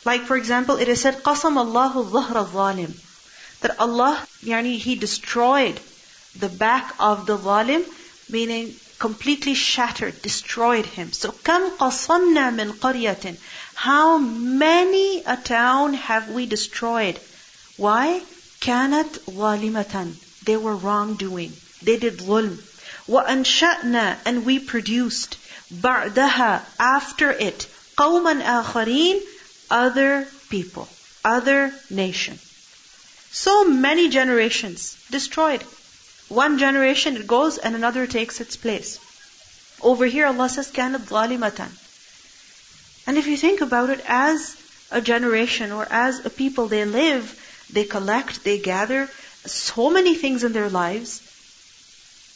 Like 0.06 0.25
for 0.25 0.36
example, 0.36 0.75
it 0.78 0.88
is 0.88 1.02
said, 1.02 1.24
قَسَمَ 1.24 1.56
اللَّهُ 1.56 2.12
ظَهْرَ 2.12 2.48
الظَّالِمِ 2.48 2.94
That 3.62 3.80
Allah, 3.80 4.28
yani, 4.44 4.78
He 4.78 4.96
destroyed 4.96 5.80
the 6.38 6.50
back 6.50 6.94
of 7.00 7.25
the 7.25 7.38
zalim, 7.38 7.86
meaning 8.30 8.75
completely 9.00 9.54
shattered, 9.54 10.22
destroyed 10.22 10.86
him. 10.86 11.12
So, 11.12 11.32
kam 11.32 11.72
qasamna 11.78 12.54
min 12.54 12.74
qaryatin. 12.74 13.38
How 13.75 14.18
many 14.18 15.24
a 15.25 15.38
town 15.38 15.94
have 15.94 16.30
we 16.30 16.46
destroyed? 16.46 17.20
Why? 17.78 18.22
كانت 18.62 19.20
ظالمة. 19.30 20.16
They 20.46 20.58
were 20.58 20.75
wrongdoing. 20.75 21.52
They 21.82 21.98
did 21.98 22.20
ظلم. 22.20 22.58
وأنشأنا 23.08 24.18
and 24.25 24.46
we 24.46 24.60
produced 24.60 25.36
بعدها 25.72 26.62
after 26.80 27.32
it 27.32 27.68
قوما 27.98 28.63
آخرين 28.63 29.20
other 29.70 30.28
people, 30.50 30.88
other 31.24 31.74
nation. 31.90 32.40
So 33.32 33.66
many 33.66 34.10
generations 34.10 34.98
destroyed. 35.10 35.63
One 36.30 36.58
generation 36.58 37.18
it 37.18 37.28
goes 37.28 37.58
and 37.58 37.75
another 37.75 38.06
takes 38.08 38.40
its 38.42 38.56
place. 38.56 39.00
Over 39.82 40.06
here 40.06 40.28
Allah 40.28 40.50
says 40.50 40.72
كانت 40.72 41.08
ظالمة. 41.08 41.70
And 43.08 43.18
if 43.18 43.28
you 43.28 43.38
think 43.38 43.62
about 43.62 43.90
it, 43.90 44.02
as 44.08 44.56
a 44.92 45.02
generation 45.02 45.72
or 45.72 45.86
as 45.90 46.25
a 46.25 46.30
people, 46.30 46.68
they 46.68 46.86
live, 46.86 47.38
they 47.72 47.84
collect, 47.84 48.44
they 48.44 48.60
gather 48.60 49.10
so 49.46 49.90
many 49.90 50.16
things 50.16 50.44
in 50.44 50.54
their 50.54 50.70
lives. 50.70 51.22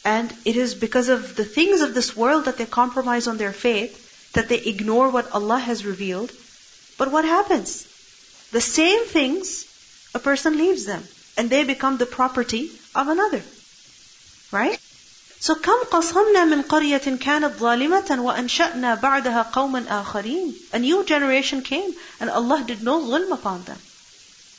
And 0.04 0.32
it 0.44 0.56
is 0.56 0.74
because 0.74 1.08
of 1.08 1.36
the 1.36 1.44
things 1.44 1.80
of 1.80 1.94
this 1.94 2.16
world 2.16 2.44
that 2.46 2.58
they 2.58 2.66
compromise 2.66 3.26
on 3.26 3.38
their 3.38 3.52
faith, 3.52 4.32
that 4.34 4.48
they 4.48 4.58
ignore 4.58 5.10
what 5.10 5.32
Allah 5.32 5.58
has 5.58 5.84
revealed. 5.86 6.32
But 6.96 7.10
what 7.10 7.24
happens? 7.24 7.86
The 8.50 8.60
same 8.60 9.04
things, 9.04 9.66
a 10.14 10.18
person 10.18 10.58
leaves 10.58 10.84
them, 10.84 11.06
and 11.36 11.50
they 11.50 11.64
become 11.64 11.96
the 11.96 12.06
property 12.06 12.70
of 12.94 13.08
another. 13.08 13.42
Right? 14.50 14.80
So 15.40 15.54
كم 15.54 15.84
قصمنا 15.90 16.44
من 16.44 16.62
قرية 16.62 17.18
كانت 17.18 17.58
ظالمة 17.58 18.10
وأنشأنا 18.10 19.00
بعدها 19.00 19.52
قوما 19.52 19.86
آخرين. 19.86 20.54
A 20.72 20.78
new 20.78 21.04
generation 21.04 21.62
came 21.62 21.94
and 22.18 22.28
Allah 22.28 22.64
did 22.66 22.82
no 22.82 23.00
zulm 23.00 23.30
upon 23.32 23.62
them. 23.64 23.78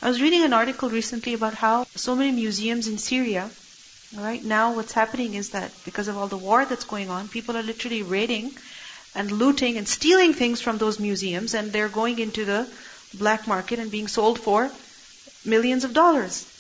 I 0.01 0.08
was 0.08 0.22
reading 0.22 0.43
an 0.43 0.53
article 0.53 0.89
recently 0.89 1.34
about 1.34 1.53
how 1.55 1.86
so 1.96 2.15
many 2.15 2.31
museums 2.31 2.88
in 2.88 2.98
Syria, 2.98 3.50
right 4.15 4.41
now 4.41 4.74
what's 4.74 4.93
happening 4.93 5.34
is 5.34 5.50
that 5.50 5.72
because 5.84 6.08
of 6.08 6.17
all 6.17 6.29
the 6.29 6.38
war 6.38 6.63
that's 6.63 6.86
going 6.86 7.10
on, 7.10 7.27
people 7.27 7.58
are 7.58 7.63
literally 7.63 8.01
raiding 8.01 8.58
and 9.14 9.30
looting 9.30 9.76
and 9.76 9.87
stealing 9.87 10.33
things 10.33 10.61
from 10.61 10.78
those 10.78 10.99
museums 10.99 11.54
and 11.54 11.73
they're 11.73 11.88
going 11.88 12.18
into 12.18 12.44
the 12.44 12.68
black 13.18 13.47
market 13.47 13.78
and 13.78 13.90
being 13.90 14.09
sold 14.09 14.38
for 14.38 14.71
millions 15.44 15.85
of 15.85 15.92
dollars. 15.92 16.50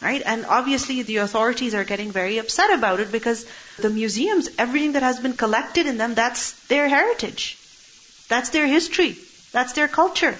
Right? 0.00 0.22
And 0.24 0.46
obviously 0.46 1.02
the 1.02 1.18
authorities 1.18 1.74
are 1.74 1.84
getting 1.84 2.10
very 2.10 2.38
upset 2.38 2.72
about 2.72 3.00
it 3.00 3.12
because 3.12 3.44
the 3.78 3.90
museums, 3.90 4.48
everything 4.58 4.92
that 4.92 5.02
has 5.02 5.20
been 5.20 5.34
collected 5.34 5.86
in 5.86 5.98
them, 5.98 6.14
that's 6.14 6.52
their 6.68 6.88
heritage. 6.88 7.58
That's 8.28 8.48
their 8.48 8.66
history. 8.66 9.16
That's 9.52 9.74
their 9.74 9.88
culture. 9.88 10.38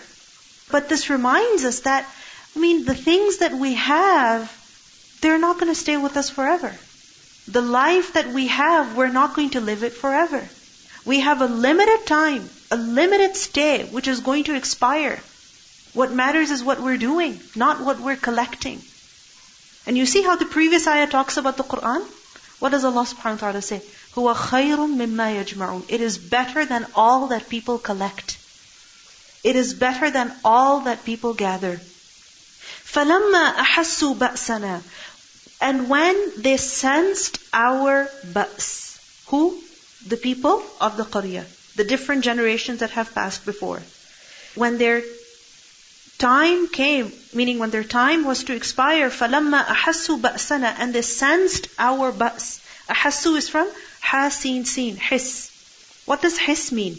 But 0.71 0.89
this 0.89 1.11
reminds 1.11 1.65
us 1.65 1.81
that, 1.81 2.09
I 2.57 2.59
mean, 2.59 2.87
the 2.87 2.95
things 2.95 3.39
that 3.39 3.53
we 3.53 3.75
have, 3.75 4.51
they're 5.21 5.39
not 5.39 5.59
going 5.59 5.73
to 5.73 5.79
stay 5.79 5.99
with 5.99 6.17
us 6.17 6.31
forever. 6.31 6.75
The 7.49 7.61
life 7.61 8.15
that 8.15 8.29
we 8.29 8.47
have, 8.47 8.97
we're 8.97 9.09
not 9.09 9.35
going 9.35 9.51
to 9.51 9.61
live 9.61 9.83
it 9.83 9.93
forever. 9.93 10.49
We 11.10 11.20
have 11.20 11.42
a 11.42 11.46
limited 11.46 12.06
time, 12.08 12.50
a 12.72 12.78
limited 12.78 13.36
stay, 13.36 13.84
which 13.84 14.08
is 14.08 14.20
going 14.22 14.46
to 14.46 14.56
expire. 14.56 15.22
What 15.94 16.12
matters 16.12 16.52
is 16.52 16.64
what 16.64 16.82
we're 16.82 16.98
doing, 16.98 17.40
not 17.56 17.82
what 17.82 18.00
we're 18.00 18.16
collecting. 18.16 18.82
And 19.88 19.98
you 19.98 20.06
see 20.06 20.24
how 20.24 20.36
the 20.36 20.46
previous 20.46 20.88
ayah 20.88 21.08
talks 21.08 21.38
about 21.38 21.58
the 21.58 21.64
Quran? 21.64 22.06
What 22.60 22.72
does 22.72 22.86
Allah 22.86 23.06
subhanahu 23.06 23.42
wa 23.42 23.52
ta'ala 23.52 23.62
say? 23.62 23.82
هُوَ 24.16 24.34
خَيْرٌ 24.34 24.78
مِمَّا 24.78 25.44
يَجْمَعُونَ 25.44 25.86
It 25.90 26.02
is 26.02 26.18
better 26.18 26.66
than 26.66 26.88
all 26.96 27.28
that 27.28 27.50
people 27.50 27.78
collect. 27.78 28.38
It 29.44 29.56
is 29.56 29.74
better 29.74 30.10
than 30.10 30.34
all 30.44 30.82
that 30.82 31.06
people 31.06 31.34
gather. 31.34 31.80
فَلَمَّا 32.94 33.56
أَحَسُّوا 33.56 34.16
بَأْسَنَا 34.16 34.82
And 35.62 35.90
when 35.90 36.42
they 36.42 36.58
sensed 36.58 37.38
our 37.54 38.10
ba's, 38.34 39.00
who? 39.28 39.62
The 40.08 40.18
people 40.18 40.64
of 40.80 40.98
the 40.98 41.04
Qaryah, 41.04 41.46
the 41.76 41.84
different 41.84 42.24
generations 42.24 42.80
that 42.80 42.92
have 42.92 43.14
passed 43.14 43.46
before. 43.46 43.82
When 44.56 44.78
their 44.78 45.04
time 46.18 46.68
came, 46.68 47.12
meaning 47.34 47.60
when 47.60 47.72
their 47.72 47.84
time 47.84 48.24
was 48.24 48.44
to 48.46 48.56
expire, 48.56 49.10
فَلَمَّا 49.10 49.66
أَحَسُّوا 49.66 50.22
بَأْسَنَا 50.22 50.76
And 50.80 50.94
they 50.94 51.02
sensed 51.02 51.68
our 51.78 52.12
ba's. 52.12 52.60
أحسوا 52.90 53.38
is 53.38 53.50
from 53.50 53.70
hasin 54.02 54.66
seen, 54.66 54.96
his. 54.96 55.50
What 56.06 56.22
does 56.22 56.38
his 56.38 56.72
mean? 56.72 56.96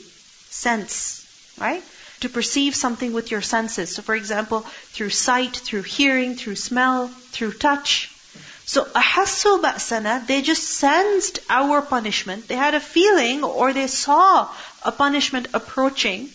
Sense, 0.50 1.24
right? 1.58 1.82
to 2.20 2.28
perceive 2.28 2.74
something 2.74 3.12
with 3.12 3.30
your 3.30 3.42
senses. 3.42 3.94
So 3.94 4.02
for 4.02 4.14
example, 4.14 4.60
through 4.92 5.10
sight, 5.10 5.56
through 5.56 5.82
hearing, 5.82 6.34
through 6.34 6.56
smell, 6.56 7.08
through 7.08 7.52
touch. 7.52 8.09
so 8.65 8.85
ahassu 8.85 9.61
ba'sana, 9.61 10.25
they 10.27 10.41
just 10.41 10.63
sensed 10.63 11.39
our 11.49 11.81
punishment. 11.81 12.47
They 12.47 12.55
had 12.55 12.73
a 12.73 12.79
feeling 12.79 13.43
or 13.43 13.73
they 13.73 13.87
saw 13.87 14.49
a 14.83 14.91
punishment 14.91 15.47
approaching 15.53 16.29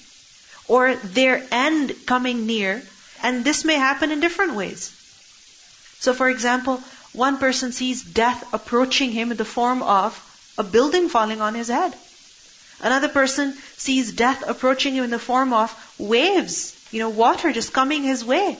or 0.68 0.96
their 0.96 1.42
end 1.50 1.94
coming 2.06 2.46
near. 2.46 2.82
And 3.22 3.44
this 3.44 3.64
may 3.64 3.76
happen 3.76 4.10
in 4.10 4.20
different 4.20 4.54
ways. 4.54 4.90
So 6.00 6.12
for 6.12 6.28
example, 6.28 6.82
one 7.12 7.38
person 7.38 7.72
sees 7.72 8.02
death 8.02 8.52
approaching 8.52 9.10
him 9.10 9.30
in 9.30 9.36
the 9.36 9.44
form 9.44 9.82
of 9.82 10.22
a 10.58 10.64
building 10.64 11.08
falling 11.08 11.40
on 11.40 11.54
his 11.54 11.68
head. 11.68 11.94
Another 12.80 13.08
person 13.08 13.54
sees 13.76 14.12
death 14.12 14.44
approaching 14.46 14.94
him 14.94 15.04
in 15.04 15.10
the 15.10 15.18
form 15.18 15.54
of 15.54 15.74
waves, 15.98 16.76
you 16.90 16.98
know, 16.98 17.08
water 17.08 17.52
just 17.52 17.72
coming 17.72 18.02
his 18.02 18.24
way. 18.24 18.58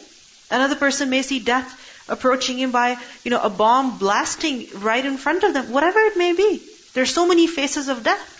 Another 0.51 0.77
person 0.77 1.11
may 1.11 1.21
see 1.23 1.41
death 1.41 1.69
approaching 2.08 2.60
him 2.60 2.72
by, 2.72 2.98
you 3.24 3.32
know, 3.32 3.42
a 3.42 3.50
bomb 3.50 3.98
blasting 3.98 4.68
right 4.76 5.06
in 5.06 5.18
front 5.18 5.44
of 5.44 5.54
them, 5.54 5.72
whatever 5.72 6.00
it 6.00 6.18
may 6.18 6.34
be. 6.34 6.62
There's 6.94 7.14
so 7.14 7.28
many 7.28 7.48
faces 7.48 7.88
of 7.88 8.04
death. 8.04 8.38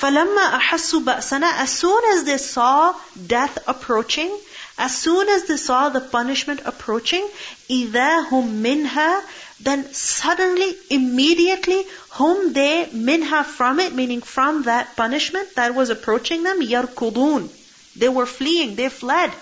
فَلَمَّا 0.00 0.60
أَحَسُّوا 0.60 1.04
بَأْسَنَا 1.04 1.52
As 1.64 1.70
soon 1.70 2.02
as 2.12 2.24
they 2.24 2.38
saw 2.38 2.94
death 3.26 3.58
approaching, 3.66 4.34
as 4.78 4.96
soon 4.96 5.28
as 5.28 5.44
they 5.44 5.58
saw 5.58 5.90
the 5.90 6.00
punishment 6.00 6.62
approaching, 6.64 7.28
إِذَا 7.68 8.28
هُمْ 8.30 8.62
مِنْهَا 8.62 9.22
then 9.62 9.92
suddenly, 9.92 10.74
immediately, 10.88 11.84
whom 12.12 12.54
they 12.54 12.90
minha 12.92 13.44
from 13.44 13.78
it, 13.78 13.92
meaning 13.92 14.22
from 14.22 14.62
that 14.62 14.96
punishment 14.96 15.54
that 15.56 15.74
was 15.74 15.90
approaching 15.90 16.42
them, 16.42 16.62
yarkudun. 16.62 17.50
They 17.96 18.08
were 18.08 18.24
fleeing, 18.24 18.74
they 18.76 18.88
fled, 18.88 19.32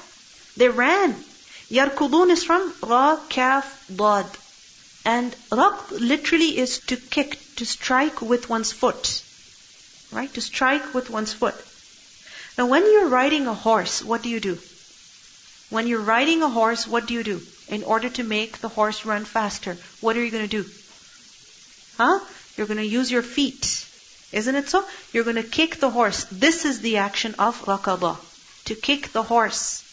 they 0.56 0.68
ran. 0.68 1.14
Yarkudun 1.69 2.29
is 2.29 2.43
from 2.43 2.73
ra, 2.83 3.17
kaf, 3.29 3.85
dad. 3.87 4.25
And 5.05 5.35
raq 5.51 5.91
literally 5.91 6.57
is 6.57 6.79
to 6.87 6.97
kick, 6.97 7.37
to 7.57 7.65
strike 7.65 8.21
with 8.21 8.49
one's 8.49 8.71
foot. 8.71 9.23
Right? 10.11 10.33
To 10.33 10.41
strike 10.41 10.93
with 10.93 11.09
one's 11.09 11.33
foot. 11.33 11.55
Now 12.57 12.67
when 12.67 12.83
you're 12.91 13.07
riding 13.07 13.47
a 13.47 13.53
horse, 13.53 14.03
what 14.03 14.21
do 14.21 14.29
you 14.29 14.39
do? 14.39 14.59
When 15.69 15.87
you're 15.87 16.01
riding 16.01 16.43
a 16.43 16.49
horse, 16.49 16.87
what 16.87 17.07
do 17.07 17.13
you 17.13 17.23
do? 17.23 17.41
in 17.67 17.83
order 17.83 18.09
to 18.09 18.23
make 18.23 18.59
the 18.59 18.69
horse 18.69 19.05
run 19.05 19.25
faster. 19.25 19.77
What 20.01 20.17
are 20.17 20.23
you 20.23 20.31
going 20.31 20.47
to 20.47 20.63
do? 20.63 20.69
Huh? 21.97 22.19
You're 22.57 22.67
going 22.67 22.77
to 22.77 22.85
use 22.85 23.11
your 23.11 23.21
feet. 23.21 23.87
Isn't 24.31 24.55
it 24.55 24.69
so? 24.69 24.83
You're 25.11 25.23
going 25.23 25.41
to 25.41 25.43
kick 25.43 25.79
the 25.79 25.89
horse. 25.89 26.25
This 26.25 26.65
is 26.65 26.81
the 26.81 26.97
action 26.97 27.35
of 27.39 27.59
raqaba. 27.65 28.17
To 28.65 28.75
kick 28.75 29.11
the 29.11 29.23
horse 29.23 29.83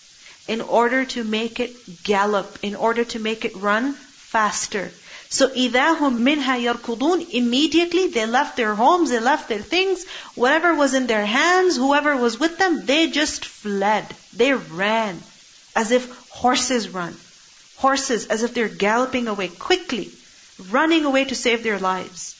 in 0.51 0.61
order 0.61 1.05
to 1.15 1.23
make 1.23 1.61
it 1.61 1.73
gallop, 2.03 2.59
in 2.63 2.75
order 2.75 3.05
to 3.05 3.19
make 3.19 3.45
it 3.45 3.57
run 3.57 3.93
faster. 3.93 4.91
So 5.29 5.49
idahum 5.49 6.19
minha 6.19 6.57
yarkudun 6.67 7.31
immediately 7.31 8.09
they 8.09 8.27
left 8.27 8.57
their 8.57 8.75
homes, 8.75 9.11
they 9.11 9.21
left 9.21 9.49
their 9.49 9.67
things, 9.75 10.05
whatever 10.35 10.75
was 10.75 10.95
in 10.95 11.07
their 11.07 11.25
hands, 11.25 11.77
whoever 11.77 12.17
was 12.17 12.39
with 12.41 12.59
them, 12.59 12.85
they 12.85 13.03
just 13.09 13.45
fled. 13.45 14.07
They 14.35 14.53
ran 14.53 15.23
as 15.77 15.93
if 15.93 16.11
horses 16.43 16.89
run 16.89 17.17
horses 17.81 18.27
as 18.27 18.43
if 18.43 18.53
they're 18.55 18.69
galloping 18.69 19.27
away 19.27 19.49
quickly, 19.49 20.11
running 20.71 21.05
away 21.05 21.25
to 21.25 21.35
save 21.35 21.63
their 21.63 21.79
lives. 21.79 22.35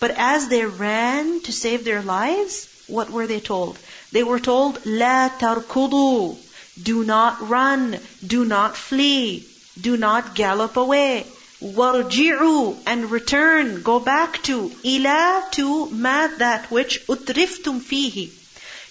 But 0.00 0.10
as 0.10 0.48
they 0.48 0.64
ran 0.64 1.40
to 1.42 1.52
save 1.52 1.84
their 1.84 2.02
lives, 2.02 2.66
what 2.88 3.10
were 3.10 3.26
they 3.26 3.40
told? 3.40 3.78
They 4.12 4.24
were 4.24 4.40
told, 4.40 4.84
La 4.84 5.28
tarkudu. 5.28 6.36
Do 6.82 7.04
not 7.04 7.48
run. 7.48 7.98
Do 8.26 8.44
not 8.44 8.76
flee. 8.76 9.48
Do 9.80 9.96
not 9.96 10.34
gallop 10.34 10.76
away. 10.76 11.26
Warji'u 11.62 12.76
and 12.86 13.10
return. 13.10 13.82
Go 13.82 13.98
back 13.98 14.42
to 14.44 14.70
ila 14.84 15.48
to 15.52 15.86
ma 15.90 16.28
that 16.38 16.70
which 16.70 17.06
utriftum 17.06 17.80
fihi. 17.80 18.30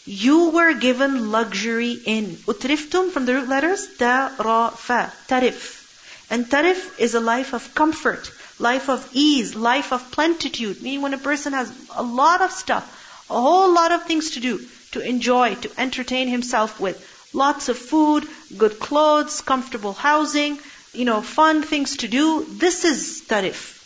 You 0.07 0.49
were 0.49 0.73
given 0.73 1.31
luxury 1.31 1.93
in. 2.05 2.35
Utriftum 2.47 3.11
from 3.11 3.25
the 3.25 3.35
root 3.35 3.47
letters, 3.47 3.87
ta, 3.97 4.31
ra, 4.39 4.69
fa, 4.69 5.13
tarif. 5.27 5.81
And 6.29 6.45
tarif 6.45 6.99
is 6.99 7.13
a 7.13 7.19
life 7.19 7.53
of 7.53 7.73
comfort, 7.75 8.31
life 8.59 8.89
of 8.89 9.07
ease, 9.13 9.55
life 9.55 9.91
of 9.91 10.11
plenitude. 10.11 10.81
Meaning 10.81 11.01
when 11.01 11.13
a 11.13 11.19
person 11.19 11.53
has 11.53 11.71
a 11.95 12.03
lot 12.03 12.41
of 12.41 12.51
stuff, 12.51 13.25
a 13.29 13.39
whole 13.39 13.71
lot 13.73 13.91
of 13.91 14.05
things 14.05 14.31
to 14.31 14.39
do, 14.39 14.59
to 14.91 15.01
enjoy, 15.01 15.55
to 15.55 15.71
entertain 15.79 16.27
himself 16.27 16.79
with. 16.79 16.97
Lots 17.34 17.68
of 17.68 17.78
food, 17.78 18.26
good 18.56 18.80
clothes, 18.80 19.40
comfortable 19.40 19.92
housing, 19.92 20.58
you 20.92 21.04
know, 21.04 21.22
fun 21.22 21.62
things 21.62 21.98
to 21.98 22.08
do. 22.08 22.44
This 22.48 22.84
is 22.84 23.22
tarif. 23.28 23.76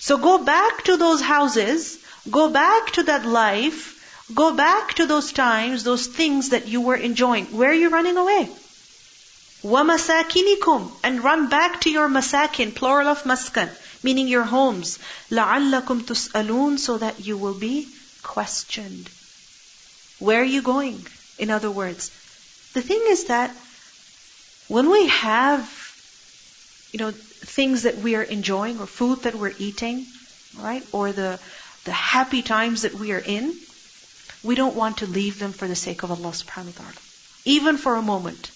So 0.00 0.16
go 0.18 0.38
back 0.38 0.84
to 0.84 0.96
those 0.96 1.20
houses, 1.20 1.98
go 2.30 2.48
back 2.48 2.92
to 2.92 3.02
that 3.04 3.26
life, 3.26 3.98
go 4.32 4.52
back 4.54 4.94
to 4.94 5.06
those 5.06 5.32
times, 5.32 5.82
those 5.82 6.06
things 6.06 6.50
that 6.50 6.68
you 6.68 6.80
were 6.80 6.94
enjoying. 6.94 7.46
Where 7.46 7.70
are 7.70 7.80
you 7.82 7.90
running 7.90 8.16
away? 8.16 8.48
وَمَسَاكِنِكُمْ 9.64 10.92
And 11.02 11.24
run 11.24 11.48
back 11.48 11.80
to 11.80 11.90
your 11.90 12.08
masakin, 12.08 12.72
plural 12.74 13.08
of 13.08 13.24
maskan, 13.24 13.68
meaning 14.04 14.28
your 14.28 14.44
homes. 14.44 15.00
لَعَلَّكُمْ 15.30 16.02
تُسْأَلُونَ 16.02 16.78
So 16.78 16.98
that 16.98 17.26
you 17.26 17.36
will 17.36 17.54
be 17.54 17.88
questioned. 18.22 19.10
Where 20.20 20.40
are 20.40 20.44
you 20.44 20.62
going? 20.62 21.04
In 21.38 21.50
other 21.50 21.70
words, 21.70 22.12
the 22.73 22.81
thing 22.81 23.01
is 23.07 23.25
that 23.25 23.55
when 24.67 24.89
we 24.89 25.07
have, 25.07 25.61
you 26.91 26.99
know, 26.99 27.11
things 27.11 27.83
that 27.83 27.97
we 27.97 28.15
are 28.15 28.23
enjoying 28.23 28.79
or 28.79 28.85
food 28.85 29.23
that 29.23 29.35
we're 29.35 29.53
eating, 29.57 30.05
right, 30.57 30.85
or 30.91 31.11
the 31.11 31.39
the 31.85 31.91
happy 31.91 32.41
times 32.41 32.83
that 32.83 32.93
we 32.93 33.11
are 33.11 33.19
in, 33.19 33.53
we 34.41 34.55
don't 34.55 34.75
want 34.75 34.97
to 34.97 35.05
leave 35.05 35.37
them 35.37 35.51
for 35.51 35.67
the 35.67 35.75
sake 35.75 36.03
of 36.03 36.11
Allah 36.11 36.31
subhanahu 36.31 36.79
wa 36.79 36.83
ta'ala. 36.83 37.01
Even 37.45 37.77
for 37.77 37.95
a 37.95 38.01
moment. 38.01 38.51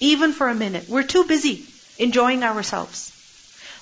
Even 0.00 0.32
for 0.32 0.48
a 0.48 0.54
minute. 0.54 0.88
We're 0.88 1.04
too 1.04 1.24
busy 1.24 1.64
enjoying 1.98 2.42
ourselves. 2.42 3.12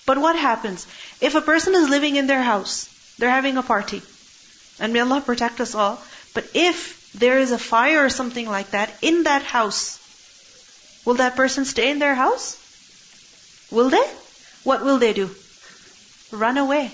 But 0.04 0.18
what 0.18 0.36
happens? 0.36 0.86
If 1.20 1.34
a 1.34 1.40
person 1.40 1.74
is 1.74 1.88
living 1.88 2.16
in 2.16 2.26
their 2.26 2.42
house, 2.42 2.88
they're 3.18 3.30
having 3.30 3.56
a 3.56 3.62
party, 3.62 4.02
and 4.78 4.92
may 4.92 5.00
Allah 5.00 5.20
protect 5.20 5.60
us 5.60 5.74
all, 5.74 6.02
but 6.34 6.46
if 6.54 6.99
there 7.14 7.38
is 7.38 7.52
a 7.52 7.58
fire 7.58 8.04
or 8.04 8.10
something 8.10 8.48
like 8.48 8.70
that 8.70 8.92
in 9.02 9.24
that 9.24 9.42
house, 9.42 9.98
will 11.04 11.14
that 11.14 11.36
person 11.36 11.64
stay 11.64 11.90
in 11.90 11.98
their 11.98 12.14
house? 12.14 12.56
Will 13.70 13.90
they? 13.90 14.04
What 14.64 14.84
will 14.84 14.98
they 14.98 15.12
do? 15.12 15.30
Run 16.30 16.58
away. 16.58 16.90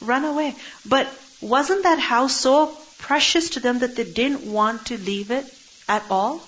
Run 0.00 0.24
away. 0.24 0.54
But 0.86 1.08
wasn't 1.40 1.82
that 1.82 1.98
house 1.98 2.36
so 2.36 2.76
precious 2.98 3.50
to 3.50 3.60
them 3.60 3.80
that 3.80 3.96
they 3.96 4.04
didn't 4.04 4.50
want 4.50 4.86
to 4.86 4.98
leave 4.98 5.30
it 5.30 5.46
at 5.88 6.04
all? 6.10 6.40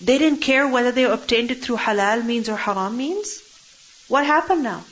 They 0.00 0.18
didn't 0.18 0.40
care 0.40 0.66
whether 0.68 0.92
they 0.92 1.04
obtained 1.04 1.50
it 1.50 1.62
through 1.62 1.76
halal 1.76 2.24
means 2.24 2.48
or 2.48 2.56
haram 2.56 2.96
means? 2.96 3.40
What 4.08 4.26
happened 4.26 4.62
now? 4.62 4.84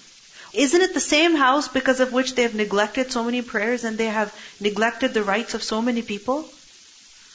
Isn't 0.54 0.82
it 0.82 0.94
the 0.94 1.00
same 1.00 1.34
house 1.34 1.68
because 1.68 2.00
of 2.00 2.12
which 2.12 2.34
they 2.34 2.42
have 2.42 2.54
neglected 2.54 3.10
so 3.10 3.24
many 3.24 3.42
prayers 3.42 3.84
and 3.84 3.96
they 3.96 4.06
have 4.06 4.34
neglected 4.60 5.14
the 5.14 5.24
rights 5.24 5.54
of 5.54 5.62
so 5.62 5.82
many 5.82 6.02
people? 6.02 6.48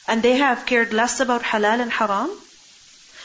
And 0.08 0.22
they 0.22 0.36
have 0.38 0.66
cared 0.66 0.92
less 0.92 1.20
about 1.20 1.42
halal 1.42 1.80
and 1.80 1.92
haram? 1.92 2.30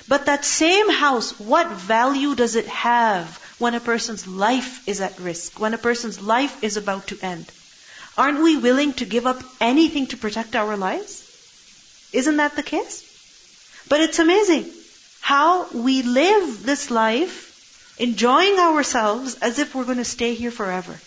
But 0.07 0.25
that 0.25 0.43
same 0.43 0.89
house, 0.89 1.39
what 1.39 1.71
value 1.71 2.35
does 2.35 2.55
it 2.55 2.67
have 2.67 3.37
when 3.57 3.73
a 3.73 3.79
person's 3.79 4.27
life 4.27 4.87
is 4.87 4.99
at 4.99 5.19
risk, 5.19 5.59
when 5.59 5.73
a 5.73 5.77
person's 5.77 6.21
life 6.21 6.61
is 6.61 6.75
about 6.77 7.07
to 7.07 7.17
end? 7.21 7.45
Aren't 8.17 8.43
we 8.43 8.57
willing 8.57 8.93
to 8.93 9.05
give 9.05 9.25
up 9.25 9.41
anything 9.61 10.07
to 10.07 10.17
protect 10.17 10.55
our 10.55 10.75
lives? 10.77 11.23
Isn't 12.11 12.37
that 12.37 12.55
the 12.55 12.63
case? 12.63 13.01
But 13.89 14.01
it's 14.01 14.19
amazing 14.19 14.69
how 15.21 15.69
we 15.69 16.01
live 16.01 16.63
this 16.63 16.91
life 16.91 17.95
enjoying 17.97 18.59
ourselves 18.59 19.35
as 19.35 19.57
if 19.57 19.73
we're 19.73 19.85
going 19.85 19.97
to 19.97 20.05
stay 20.05 20.33
here 20.33 20.51
forever. 20.51 20.99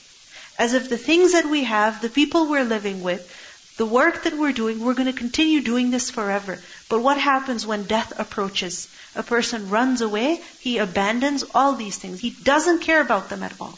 As 0.59 0.73
if 0.73 0.89
the 0.89 0.97
things 0.97 1.33
that 1.33 1.45
we 1.45 1.65
have, 1.65 2.01
the 2.01 2.09
people 2.09 2.49
we're 2.49 2.65
living 2.65 3.03
with, 3.03 3.23
the 3.78 3.86
work 3.86 4.24
that 4.24 4.38
we're 4.38 4.52
doing, 4.52 4.80
we're 4.80 4.94
going 4.94 5.12
to 5.12 5.22
continue 5.26 5.62
doing 5.62 5.92
this 5.92 6.10
forever. 6.10 6.60
But 6.90 7.02
what 7.02 7.18
happens 7.18 7.66
when 7.66 7.84
death 7.84 8.14
approaches? 8.20 8.88
A 9.16 9.24
person 9.24 9.70
runs 9.70 10.02
away, 10.02 10.42
he 10.60 10.78
abandons 10.78 11.44
all 11.56 11.74
these 11.74 11.98
things. 11.98 12.20
He 12.20 12.30
doesn't 12.30 12.82
care 12.82 13.02
about 13.02 13.30
them 13.30 13.44
at 13.44 13.54
all. 13.60 13.78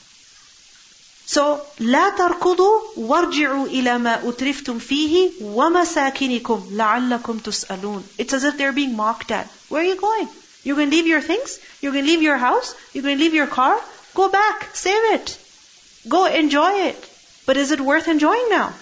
So, 1.25 1.61
لا 1.79 2.09
تركضوا 2.17 2.81
وارجعوا 2.97 3.67
إلى 3.67 3.97
ما 3.97 4.29
أترفتم 4.29 4.79
فيه 4.79 5.31
ومساكنكم 5.41 6.67
لعلكم 6.71 7.39
تسألون. 7.39 8.03
It's 8.17 8.33
as 8.33 8.43
if 8.43 8.57
they're 8.57 8.73
being 8.73 8.95
mocked 8.95 9.31
at. 9.31 9.47
Where 9.69 9.81
are 9.81 9.85
you 9.85 9.95
going? 9.95 10.27
You're 10.63 10.75
going 10.75 10.89
to 10.89 10.95
leave 10.95 11.07
your 11.07 11.21
things? 11.21 11.59
You're 11.81 11.93
going 11.93 12.05
to 12.05 12.11
leave 12.11 12.21
your 12.21 12.37
house? 12.37 12.75
You're 12.93 13.03
going 13.03 13.17
to 13.17 13.23
leave 13.23 13.33
your 13.33 13.47
car? 13.47 13.79
Go 14.13 14.29
back. 14.29 14.75
Save 14.75 15.13
it. 15.13 15.37
Go 16.07 16.25
enjoy 16.25 16.71
it. 16.89 17.09
But 17.45 17.57
is 17.57 17.71
it 17.71 17.79
worth 17.79 18.07
enjoying 18.07 18.49
now? 18.49 18.73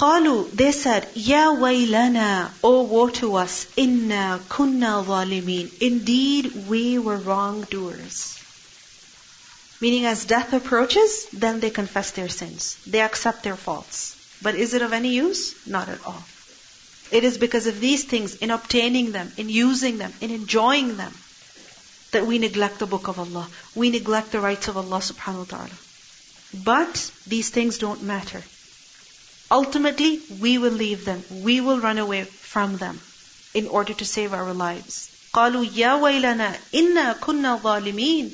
قالوا, 0.00 0.50
they 0.52 0.72
said, 0.72 1.08
Ya 1.14 1.54
waylana, 1.54 2.50
oh 2.62 2.82
woe 2.82 3.08
to 3.08 3.36
us, 3.36 3.66
inna 3.76 4.40
kunna 4.48 5.02
zalimin. 5.04 5.70
Indeed, 5.80 6.68
we 6.68 6.98
were 6.98 7.16
wrongdoers. 7.16 8.38
Meaning 9.80 10.06
as 10.06 10.24
death 10.26 10.52
approaches, 10.52 11.26
then 11.32 11.60
they 11.60 11.70
confess 11.70 12.10
their 12.10 12.28
sins. 12.28 12.76
They 12.86 13.00
accept 13.00 13.42
their 13.42 13.56
faults. 13.56 14.16
But 14.42 14.54
is 14.54 14.74
it 14.74 14.82
of 14.82 14.92
any 14.92 15.14
use? 15.14 15.66
Not 15.66 15.88
at 15.88 16.04
all. 16.04 16.22
It 17.10 17.24
is 17.24 17.38
because 17.38 17.66
of 17.66 17.80
these 17.80 18.04
things, 18.04 18.36
in 18.36 18.50
obtaining 18.50 19.12
them, 19.12 19.32
in 19.36 19.48
using 19.48 19.98
them, 19.98 20.12
in 20.20 20.30
enjoying 20.30 20.96
them, 20.96 21.14
that 22.12 22.26
we 22.26 22.38
neglect 22.38 22.78
the 22.78 22.86
book 22.86 23.08
of 23.08 23.18
Allah. 23.18 23.48
We 23.74 23.90
neglect 23.90 24.32
the 24.32 24.40
rights 24.40 24.68
of 24.68 24.76
Allah 24.76 24.98
subhanahu 24.98 25.38
wa 25.38 25.44
ta'ala. 25.44 25.78
But 26.64 27.10
these 27.26 27.50
things 27.50 27.78
don't 27.78 28.02
matter. 28.02 28.42
Ultimately, 29.50 30.20
we 30.40 30.58
will 30.58 30.72
leave 30.72 31.04
them. 31.04 31.24
We 31.30 31.60
will 31.60 31.80
run 31.80 31.98
away 31.98 32.24
from 32.24 32.76
them 32.78 33.00
in 33.54 33.68
order 33.68 33.94
to 33.94 34.04
save 34.04 34.32
our 34.32 34.52
lives. 34.52 35.10
قالوا 35.34 35.64
يا 35.74 35.94
ويلنا 36.00 36.56
إنا 36.74 37.20
كنا 37.20 37.60
ظالمين 37.62 38.30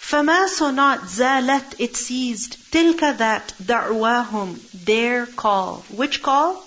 فما 0.00 0.48
so 0.48 0.70
not 0.70 1.08
زالت 1.08 1.78
it 1.78 1.96
ceased 1.96 2.56
تلك 2.72 3.18
that 3.18 3.52
دعواهم 3.60 4.58
their 4.84 5.26
call 5.26 5.84
which 5.90 6.22
call 6.22 6.66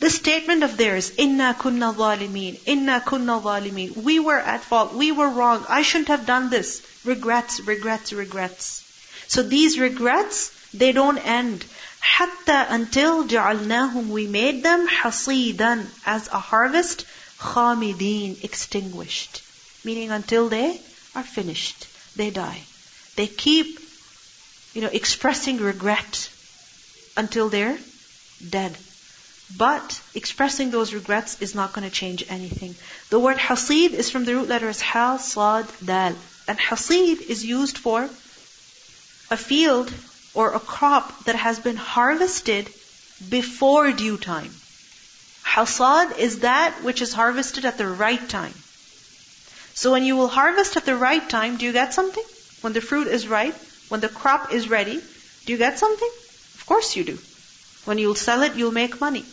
the 0.00 0.08
statement 0.10 0.62
of 0.62 0.76
theirs 0.76 1.10
إنا 1.18 1.52
كنا 1.58 1.92
ظالمين 1.92 2.56
إنا 2.66 3.04
كنا 3.04 3.40
ظالمين 3.42 3.92
we 4.02 4.18
were 4.18 4.38
at 4.38 4.64
fault 4.64 4.94
we 4.94 5.12
were 5.12 5.28
wrong 5.28 5.66
I 5.68 5.82
shouldn't 5.82 6.08
have 6.08 6.26
done 6.26 6.48
this 6.50 6.80
regrets 7.04 7.60
regrets 7.60 8.12
regrets 8.12 8.82
so 9.28 9.42
these 9.42 9.78
regrets 9.78 10.50
they 10.72 10.92
don't 10.92 11.18
end 11.18 11.64
حتى 12.01 12.67
until 12.69 13.27
جعلناهم 13.27 14.09
we 14.09 14.27
made 14.27 14.63
them 14.63 14.87
hasidan 14.87 15.87
as 16.05 16.27
a 16.27 16.39
harvest, 16.39 17.05
خامدين 17.39 18.43
extinguished. 18.43 19.41
Meaning 19.83 20.11
until 20.11 20.49
they 20.49 20.81
are 21.15 21.23
finished. 21.23 21.87
They 22.15 22.29
die. 22.29 22.61
They 23.15 23.27
keep, 23.27 23.79
you 24.73 24.81
know, 24.81 24.89
expressing 24.91 25.57
regret 25.57 26.29
until 27.17 27.49
they're 27.49 27.77
dead. 28.49 28.77
But 29.57 29.99
expressing 30.13 30.69
those 30.69 30.93
regrets 30.93 31.41
is 31.41 31.55
not 31.55 31.73
going 31.73 31.89
to 31.89 31.95
change 31.95 32.23
anything. 32.29 32.75
The 33.09 33.19
word 33.19 33.37
hasid 33.37 33.93
is 33.93 34.09
from 34.09 34.25
the 34.25 34.35
root 34.35 34.47
letters 34.47 34.79
ha, 34.79 35.17
sad, 35.17 35.65
dal. 35.83 36.15
And 36.47 36.59
hasid 36.59 37.21
is 37.21 37.43
used 37.45 37.77
for 37.77 38.03
a 39.31 39.37
field 39.37 39.91
or 40.39 40.53
a 40.55 40.59
crop 40.71 41.07
that 41.25 41.35
has 41.35 41.59
been 41.59 41.75
harvested 41.75 42.69
before 43.29 43.91
due 43.91 44.17
time. 44.17 44.51
Hasad 45.53 46.17
is 46.17 46.39
that 46.39 46.81
which 46.83 47.01
is 47.01 47.11
harvested 47.11 47.65
at 47.65 47.77
the 47.77 47.87
right 47.87 48.29
time. 48.29 48.53
So 49.81 49.91
when 49.91 50.05
you 50.05 50.15
will 50.15 50.29
harvest 50.29 50.77
at 50.77 50.85
the 50.85 50.95
right 50.95 51.27
time, 51.33 51.57
do 51.57 51.65
you 51.65 51.73
get 51.73 51.93
something? 51.93 52.23
When 52.61 52.71
the 52.71 52.85
fruit 52.89 53.07
is 53.07 53.27
ripe, 53.27 53.59
when 53.89 53.99
the 53.99 54.13
crop 54.21 54.53
is 54.53 54.69
ready, 54.69 55.01
do 55.45 55.51
you 55.51 55.57
get 55.57 55.77
something? 55.77 56.13
Of 56.55 56.63
course 56.65 56.95
you 56.95 57.03
do. 57.03 57.17
When 57.83 57.97
you'll 57.97 58.23
sell 58.23 58.43
it, 58.43 58.55
you'll 58.55 58.79
make 58.79 59.01
money. 59.01 59.25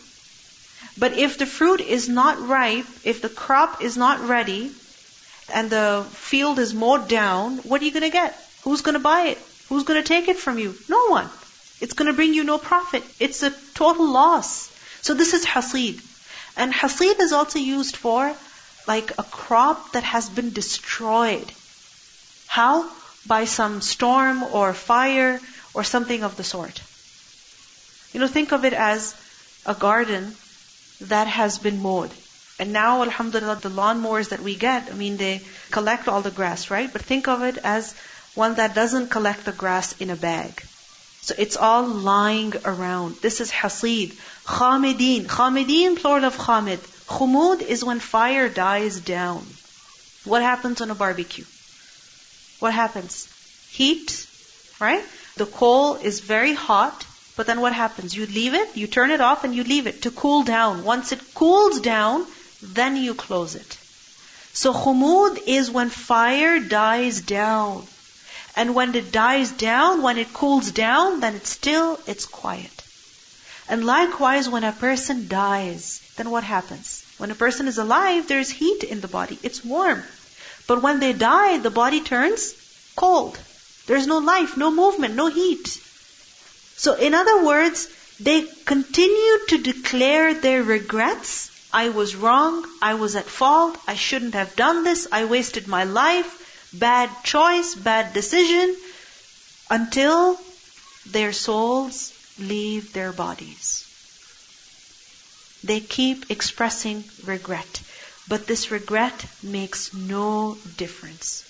But 0.97 1.13
if 1.13 1.37
the 1.37 1.45
fruit 1.45 1.79
is 1.79 2.09
not 2.09 2.47
ripe, 2.49 2.87
if 3.05 3.21
the 3.21 3.35
crop 3.43 3.81
is 3.81 3.95
not 3.95 4.27
ready, 4.27 4.71
and 5.53 5.69
the 5.69 6.05
field 6.11 6.59
is 6.59 6.73
mowed 6.73 7.07
down, 7.07 7.59
what 7.59 7.81
are 7.81 7.85
you 7.85 7.91
going 7.91 8.11
to 8.11 8.17
get? 8.21 8.37
Who's 8.63 8.81
going 8.81 8.99
to 8.99 9.07
buy 9.11 9.21
it? 9.27 9.46
Who's 9.69 9.83
going 9.83 10.01
to 10.01 10.07
take 10.07 10.27
it 10.27 10.37
from 10.37 10.59
you? 10.59 10.75
No 10.87 11.07
one. 11.07 11.29
It's 11.79 11.93
going 11.93 12.07
to 12.07 12.13
bring 12.13 12.33
you 12.33 12.43
no 12.43 12.57
profit. 12.57 13.03
It's 13.19 13.43
a 13.43 13.51
total 13.73 14.09
loss. 14.09 14.71
So 15.01 15.13
this 15.13 15.33
is 15.33 15.45
hasid. 15.45 16.01
And 16.55 16.73
hasid 16.73 17.19
is 17.19 17.33
also 17.33 17.59
used 17.59 17.95
for 17.95 18.33
like 18.87 19.11
a 19.17 19.23
crop 19.23 19.91
that 19.91 20.03
has 20.03 20.29
been 20.29 20.51
destroyed. 20.51 21.51
How? 22.47 22.89
By 23.27 23.45
some 23.45 23.81
storm 23.81 24.43
or 24.43 24.73
fire 24.73 25.39
or 25.73 25.83
something 25.83 26.23
of 26.23 26.37
the 26.37 26.43
sort. 26.43 26.81
You 28.13 28.21
know, 28.21 28.27
think 28.27 28.53
of 28.53 28.65
it 28.65 28.73
as 28.73 29.15
a 29.65 29.75
garden 29.75 30.35
that 31.01 31.27
has 31.27 31.59
been 31.59 31.81
mowed. 31.81 32.11
And 32.59 32.73
now, 32.73 33.03
alhamdulillah, 33.03 33.57
the 33.57 33.69
lawnmowers 33.69 34.29
that 34.29 34.39
we 34.39 34.55
get, 34.55 34.89
I 34.89 34.95
mean, 34.95 35.17
they 35.17 35.41
collect 35.69 36.07
all 36.07 36.21
the 36.21 36.31
grass, 36.31 36.71
right? 36.71 36.91
But 36.91 37.03
think 37.03 37.27
of 37.27 37.43
it 37.43 37.57
as 37.57 37.93
one 38.37 38.55
that 38.55 38.75
doesn't 38.75 39.09
collect 39.09 39.45
the 39.45 39.51
grass 39.51 39.93
in 39.99 40.09
a 40.09 40.15
bag. 40.15 40.63
So 41.21 41.35
it's 41.37 41.57
all 41.57 41.83
lying 41.87 42.53
around. 42.63 43.17
This 43.17 43.41
is 43.41 43.51
hasid. 43.51 44.13
Khamidin. 44.45 45.25
Khamidin, 45.25 45.97
plural 45.97 46.25
of 46.25 46.37
khamid. 46.37 46.79
Khumud 47.17 47.61
is 47.61 47.83
when 47.83 47.99
fire 47.99 48.47
dies 48.47 48.99
down. 48.99 49.45
What 50.23 50.41
happens 50.41 50.81
on 50.81 50.91
a 50.91 50.95
barbecue? 50.95 51.45
what 52.59 52.73
happens? 52.73 53.27
Heat, 53.69 54.27
right? 54.79 55.03
The 55.35 55.45
coal 55.45 55.95
is 55.95 56.21
very 56.21 56.53
hot, 56.53 57.05
but 57.35 57.45
then 57.45 57.61
what 57.61 57.73
happens? 57.73 58.15
You 58.15 58.25
leave 58.25 58.53
it, 58.53 58.75
you 58.75 58.87
turn 58.87 59.11
it 59.11 59.21
off 59.21 59.43
and 59.43 59.53
you 59.53 59.63
leave 59.63 59.87
it 59.87 60.01
to 60.03 60.11
cool 60.11 60.43
down. 60.43 60.83
Once 60.83 61.11
it 61.11 61.21
cools 61.35 61.79
down, 61.81 62.25
then 62.61 62.95
you 62.95 63.13
close 63.13 63.55
it. 63.55 63.77
So 64.53 64.73
khumud 64.73 65.39
is 65.45 65.69
when 65.69 65.89
fire 65.89 66.59
dies 66.59 67.21
down. 67.21 67.85
And 68.57 68.73
when 68.73 68.95
it 68.95 69.11
dies 69.11 69.51
down, 69.51 70.01
when 70.01 70.17
it 70.17 70.33
cools 70.33 70.71
down, 70.71 71.19
then 71.19 71.35
it's 71.35 71.51
still, 71.51 71.99
it's 72.07 72.25
quiet. 72.25 72.83
And 73.69 73.85
likewise, 73.85 74.49
when 74.49 74.63
a 74.63 74.71
person 74.71 75.27
dies, 75.27 76.01
then 76.15 76.31
what 76.31 76.43
happens? 76.43 77.05
When 77.19 77.29
a 77.29 77.35
person 77.35 77.67
is 77.67 77.77
alive, 77.77 78.27
there's 78.27 78.49
heat 78.49 78.83
in 78.83 78.99
the 78.99 79.07
body. 79.07 79.37
It's 79.43 79.63
warm. 79.63 80.03
But 80.65 80.81
when 80.81 80.99
they 80.99 81.13
die, 81.13 81.59
the 81.59 81.69
body 81.69 82.01
turns 82.01 82.55
cold. 82.95 83.37
There's 83.85 84.07
no 84.07 84.17
life, 84.17 84.57
no 84.57 84.71
movement, 84.71 85.13
no 85.13 85.27
heat. 85.27 85.67
So 86.77 86.95
in 86.95 87.13
other 87.13 87.45
words, 87.45 87.87
they 88.19 88.41
continue 88.65 89.37
to 89.49 89.59
declare 89.59 90.33
their 90.33 90.63
regrets. 90.63 91.51
I 91.71 91.89
was 91.89 92.15
wrong. 92.15 92.65
I 92.81 92.95
was 92.95 93.15
at 93.15 93.25
fault. 93.25 93.77
I 93.87 93.93
shouldn't 93.93 94.33
have 94.33 94.55
done 94.55 94.83
this. 94.83 95.07
I 95.11 95.25
wasted 95.25 95.67
my 95.67 95.83
life. 95.83 96.46
Bad 96.73 97.23
choice, 97.23 97.75
bad 97.75 98.13
decision. 98.13 98.75
Until 99.69 100.39
their 101.05 101.31
souls 101.31 102.13
leave 102.39 102.93
their 102.93 103.11
bodies. 103.11 103.85
They 105.63 105.79
keep 105.79 106.29
expressing 106.29 107.03
regret. 107.23 107.81
But 108.27 108.47
this 108.47 108.71
regret 108.71 109.25
makes 109.41 109.93
no 109.93 110.57
difference. 110.77 111.43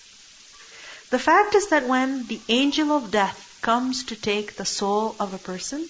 The 1.09 1.19
fact 1.19 1.55
is 1.55 1.69
that 1.69 1.87
when 1.87 2.27
the 2.27 2.39
angel 2.49 2.91
of 2.91 3.11
death 3.11 3.39
comes 3.61 4.03
to 4.05 4.15
take 4.15 4.55
the 4.55 4.65
soul 4.65 5.15
of 5.19 5.33
a 5.33 5.37
person, 5.37 5.87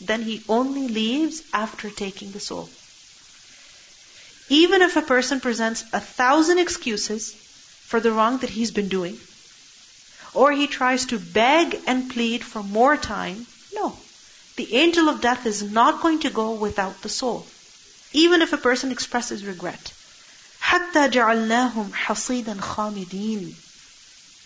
then 0.00 0.22
he 0.22 0.42
only 0.48 0.86
leaves 0.88 1.42
after 1.52 1.90
taking 1.90 2.30
the 2.32 2.40
soul. 2.40 2.68
Even 4.48 4.82
if 4.82 4.96
a 4.96 5.02
person 5.02 5.40
presents 5.40 5.84
a 5.92 6.00
thousand 6.00 6.58
excuses 6.58 7.34
for 7.89 7.99
the 7.99 8.11
wrong 8.11 8.39
that 8.39 8.49
he's 8.49 8.71
been 8.71 8.89
doing, 8.89 9.19
or 10.33 10.51
he 10.51 10.67
tries 10.67 11.05
to 11.07 11.19
beg 11.19 11.79
and 11.87 12.11
plead 12.11 12.43
for 12.43 12.61
more 12.61 12.97
time, 12.97 13.45
no. 13.73 13.95
The 14.57 14.75
angel 14.75 15.07
of 15.09 15.21
death 15.21 15.45
is 15.45 15.63
not 15.63 16.01
going 16.01 16.19
to 16.19 16.29
go 16.29 16.51
without 16.51 17.01
the 17.01 17.09
soul. 17.09 17.45
Even 18.11 18.41
if 18.41 18.53
a 18.53 18.57
person 18.57 18.91
expresses 18.91 19.45
regret. 19.45 19.93
حَتَّى 20.61 21.09
جَعَلْنَاهُمْ 21.09 21.91
حَصِيدًا 21.91 22.55
خَامِدِينَ 22.55 23.53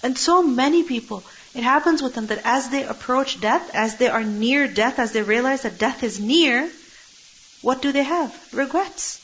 And 0.03 0.17
so 0.17 0.43
many 0.43 0.83
people, 0.83 1.23
it 1.53 1.63
happens 1.63 2.01
with 2.01 2.13
them 2.15 2.27
that 2.27 2.41
as 2.43 2.69
they 2.69 2.83
approach 2.83 3.39
death, 3.39 3.69
as 3.73 3.97
they 3.97 4.09
are 4.09 4.23
near 4.23 4.67
death, 4.67 4.99
as 4.99 5.11
they 5.11 5.23
realize 5.23 5.61
that 5.63 5.79
death 5.79 6.03
is 6.03 6.19
near, 6.19 6.69
what 7.61 7.81
do 7.81 7.91
they 7.91 8.03
have? 8.03 8.37
Regrets. 8.53 9.19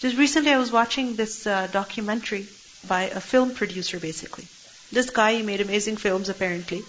Just 0.00 0.16
recently 0.16 0.52
I 0.52 0.58
was 0.58 0.72
watching 0.72 1.16
this 1.16 1.46
uh, 1.46 1.66
documentary 1.66 2.46
by 2.87 3.03
a 3.03 3.21
film 3.21 3.53
producer 3.53 3.99
basically. 3.99 4.47
This 4.91 5.09
guy, 5.09 5.33
he 5.33 5.41
made 5.41 5.61
amazing 5.61 5.97
films 5.97 6.29
apparently. 6.29 6.83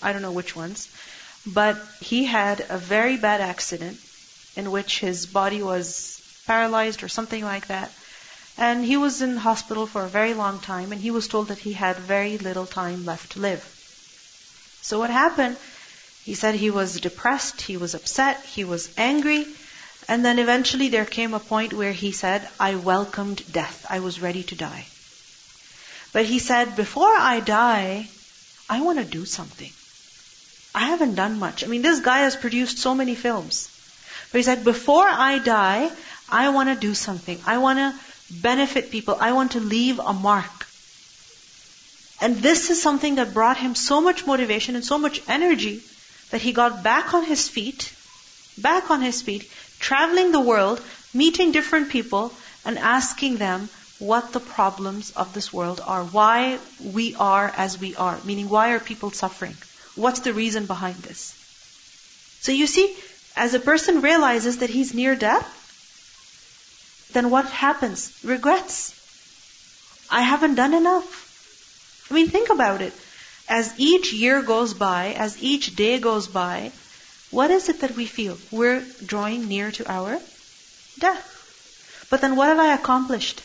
I 0.00 0.12
don't 0.12 0.22
know 0.22 0.32
which 0.32 0.54
ones. 0.54 0.88
But 1.46 1.80
he 2.00 2.24
had 2.24 2.64
a 2.68 2.78
very 2.78 3.16
bad 3.16 3.40
accident 3.40 3.98
in 4.56 4.70
which 4.70 5.00
his 5.00 5.26
body 5.26 5.62
was 5.62 6.20
paralyzed 6.46 7.02
or 7.02 7.08
something 7.08 7.44
like 7.44 7.68
that. 7.68 7.92
And 8.56 8.84
he 8.84 8.96
was 8.96 9.22
in 9.22 9.36
hospital 9.36 9.86
for 9.86 10.04
a 10.04 10.08
very 10.08 10.34
long 10.34 10.58
time, 10.58 10.90
and 10.90 11.00
he 11.00 11.12
was 11.12 11.28
told 11.28 11.48
that 11.48 11.58
he 11.58 11.72
had 11.72 11.96
very 11.98 12.38
little 12.38 12.66
time 12.66 13.04
left 13.04 13.32
to 13.32 13.40
live. 13.40 13.62
So 14.82 14.98
what 14.98 15.10
happened? 15.10 15.56
He 16.24 16.34
said 16.34 16.56
he 16.56 16.70
was 16.70 17.00
depressed, 17.00 17.60
he 17.60 17.76
was 17.76 17.94
upset, 17.94 18.44
he 18.44 18.64
was 18.64 18.90
angry, 18.98 19.46
and 20.08 20.24
then 20.24 20.38
eventually 20.38 20.88
there 20.88 21.04
came 21.04 21.34
a 21.34 21.40
point 21.40 21.72
where 21.72 21.92
he 21.92 22.10
said, 22.10 22.48
I 22.58 22.74
welcomed 22.74 23.44
death. 23.52 23.86
I 23.88 24.00
was 24.00 24.20
ready 24.20 24.42
to 24.44 24.56
die. 24.56 24.86
But 26.12 26.24
he 26.24 26.38
said, 26.38 26.76
before 26.76 27.14
I 27.16 27.40
die, 27.40 28.08
I 28.68 28.80
want 28.80 28.98
to 28.98 29.04
do 29.04 29.24
something. 29.24 29.72
I 30.74 30.86
haven't 30.86 31.14
done 31.14 31.38
much. 31.38 31.64
I 31.64 31.66
mean, 31.66 31.82
this 31.82 32.00
guy 32.00 32.20
has 32.20 32.36
produced 32.36 32.78
so 32.78 32.94
many 32.94 33.14
films. 33.14 33.68
But 34.30 34.38
he 34.38 34.42
said, 34.42 34.64
before 34.64 35.06
I 35.08 35.38
die, 35.38 35.90
I 36.28 36.50
want 36.50 36.68
to 36.68 36.74
do 36.74 36.94
something. 36.94 37.40
I 37.46 37.58
want 37.58 37.78
to 37.78 37.94
benefit 38.42 38.90
people. 38.90 39.16
I 39.18 39.32
want 39.32 39.52
to 39.52 39.60
leave 39.60 39.98
a 39.98 40.12
mark. 40.12 40.66
And 42.20 42.36
this 42.36 42.68
is 42.70 42.82
something 42.82 43.14
that 43.16 43.32
brought 43.32 43.56
him 43.56 43.74
so 43.74 44.00
much 44.00 44.26
motivation 44.26 44.74
and 44.74 44.84
so 44.84 44.98
much 44.98 45.22
energy 45.28 45.82
that 46.30 46.42
he 46.42 46.52
got 46.52 46.82
back 46.82 47.14
on 47.14 47.24
his 47.24 47.48
feet, 47.48 47.92
back 48.58 48.90
on 48.90 49.00
his 49.00 49.22
feet, 49.22 49.50
traveling 49.78 50.32
the 50.32 50.40
world, 50.40 50.80
meeting 51.14 51.52
different 51.52 51.90
people, 51.90 52.32
and 52.64 52.78
asking 52.78 53.36
them 53.36 53.68
what 53.98 54.32
the 54.32 54.40
problems 54.40 55.10
of 55.10 55.34
this 55.34 55.52
world 55.52 55.80
are. 55.84 56.04
Why 56.04 56.58
we 56.82 57.14
are 57.16 57.52
as 57.56 57.78
we 57.78 57.96
are. 57.96 58.20
Meaning, 58.24 58.48
why 58.48 58.70
are 58.70 58.80
people 58.80 59.10
suffering? 59.10 59.56
What's 59.96 60.20
the 60.20 60.32
reason 60.32 60.66
behind 60.66 60.96
this? 60.96 61.34
So 62.40 62.52
you 62.52 62.66
see, 62.66 62.96
as 63.36 63.54
a 63.54 63.60
person 63.60 64.00
realizes 64.00 64.58
that 64.58 64.70
he's 64.70 64.94
near 64.94 65.16
death, 65.16 65.54
then 67.12 67.30
what 67.30 67.46
happens? 67.46 68.12
Regrets. 68.22 68.94
I 70.10 70.22
haven't 70.22 70.54
done 70.54 70.74
enough. 70.74 72.06
I 72.10 72.14
mean, 72.14 72.28
think 72.28 72.50
about 72.50 72.80
it. 72.82 72.92
As 73.48 73.74
each 73.78 74.12
year 74.12 74.42
goes 74.42 74.74
by, 74.74 75.14
as 75.14 75.42
each 75.42 75.74
day 75.74 75.98
goes 75.98 76.28
by, 76.28 76.70
what 77.30 77.50
is 77.50 77.68
it 77.68 77.80
that 77.80 77.96
we 77.96 78.06
feel? 78.06 78.38
We're 78.50 78.84
drawing 79.04 79.48
near 79.48 79.70
to 79.72 79.90
our 79.90 80.20
death. 80.98 82.06
But 82.10 82.20
then 82.20 82.36
what 82.36 82.48
have 82.48 82.58
I 82.58 82.74
accomplished? 82.74 83.42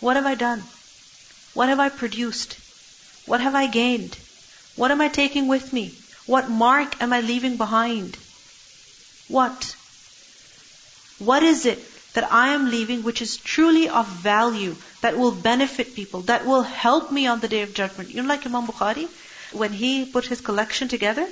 What 0.00 0.16
have 0.16 0.26
I 0.26 0.34
done? 0.34 0.62
What 1.54 1.68
have 1.68 1.80
I 1.80 1.88
produced? 1.88 2.56
What 3.26 3.40
have 3.40 3.54
I 3.54 3.66
gained? 3.66 4.16
What 4.76 4.90
am 4.90 5.00
I 5.00 5.08
taking 5.08 5.46
with 5.46 5.72
me? 5.72 5.94
What 6.26 6.48
mark 6.48 7.00
am 7.02 7.12
I 7.12 7.20
leaving 7.20 7.56
behind? 7.56 8.16
What? 9.28 9.76
What 11.18 11.42
is 11.42 11.66
it 11.66 11.84
that 12.14 12.32
I 12.32 12.48
am 12.54 12.70
leaving 12.70 13.02
which 13.02 13.22
is 13.22 13.36
truly 13.36 13.88
of 13.88 14.06
value, 14.06 14.76
that 15.00 15.16
will 15.16 15.32
benefit 15.32 15.94
people, 15.94 16.22
that 16.22 16.46
will 16.46 16.62
help 16.62 17.12
me 17.12 17.26
on 17.26 17.40
the 17.40 17.48
day 17.48 17.62
of 17.62 17.74
judgment. 17.74 18.10
You 18.10 18.22
know, 18.22 18.28
like 18.28 18.46
Imam 18.46 18.66
Bukhari, 18.66 19.08
when 19.52 19.72
he 19.72 20.04
put 20.04 20.26
his 20.26 20.40
collection 20.40 20.88
together, 20.88 21.28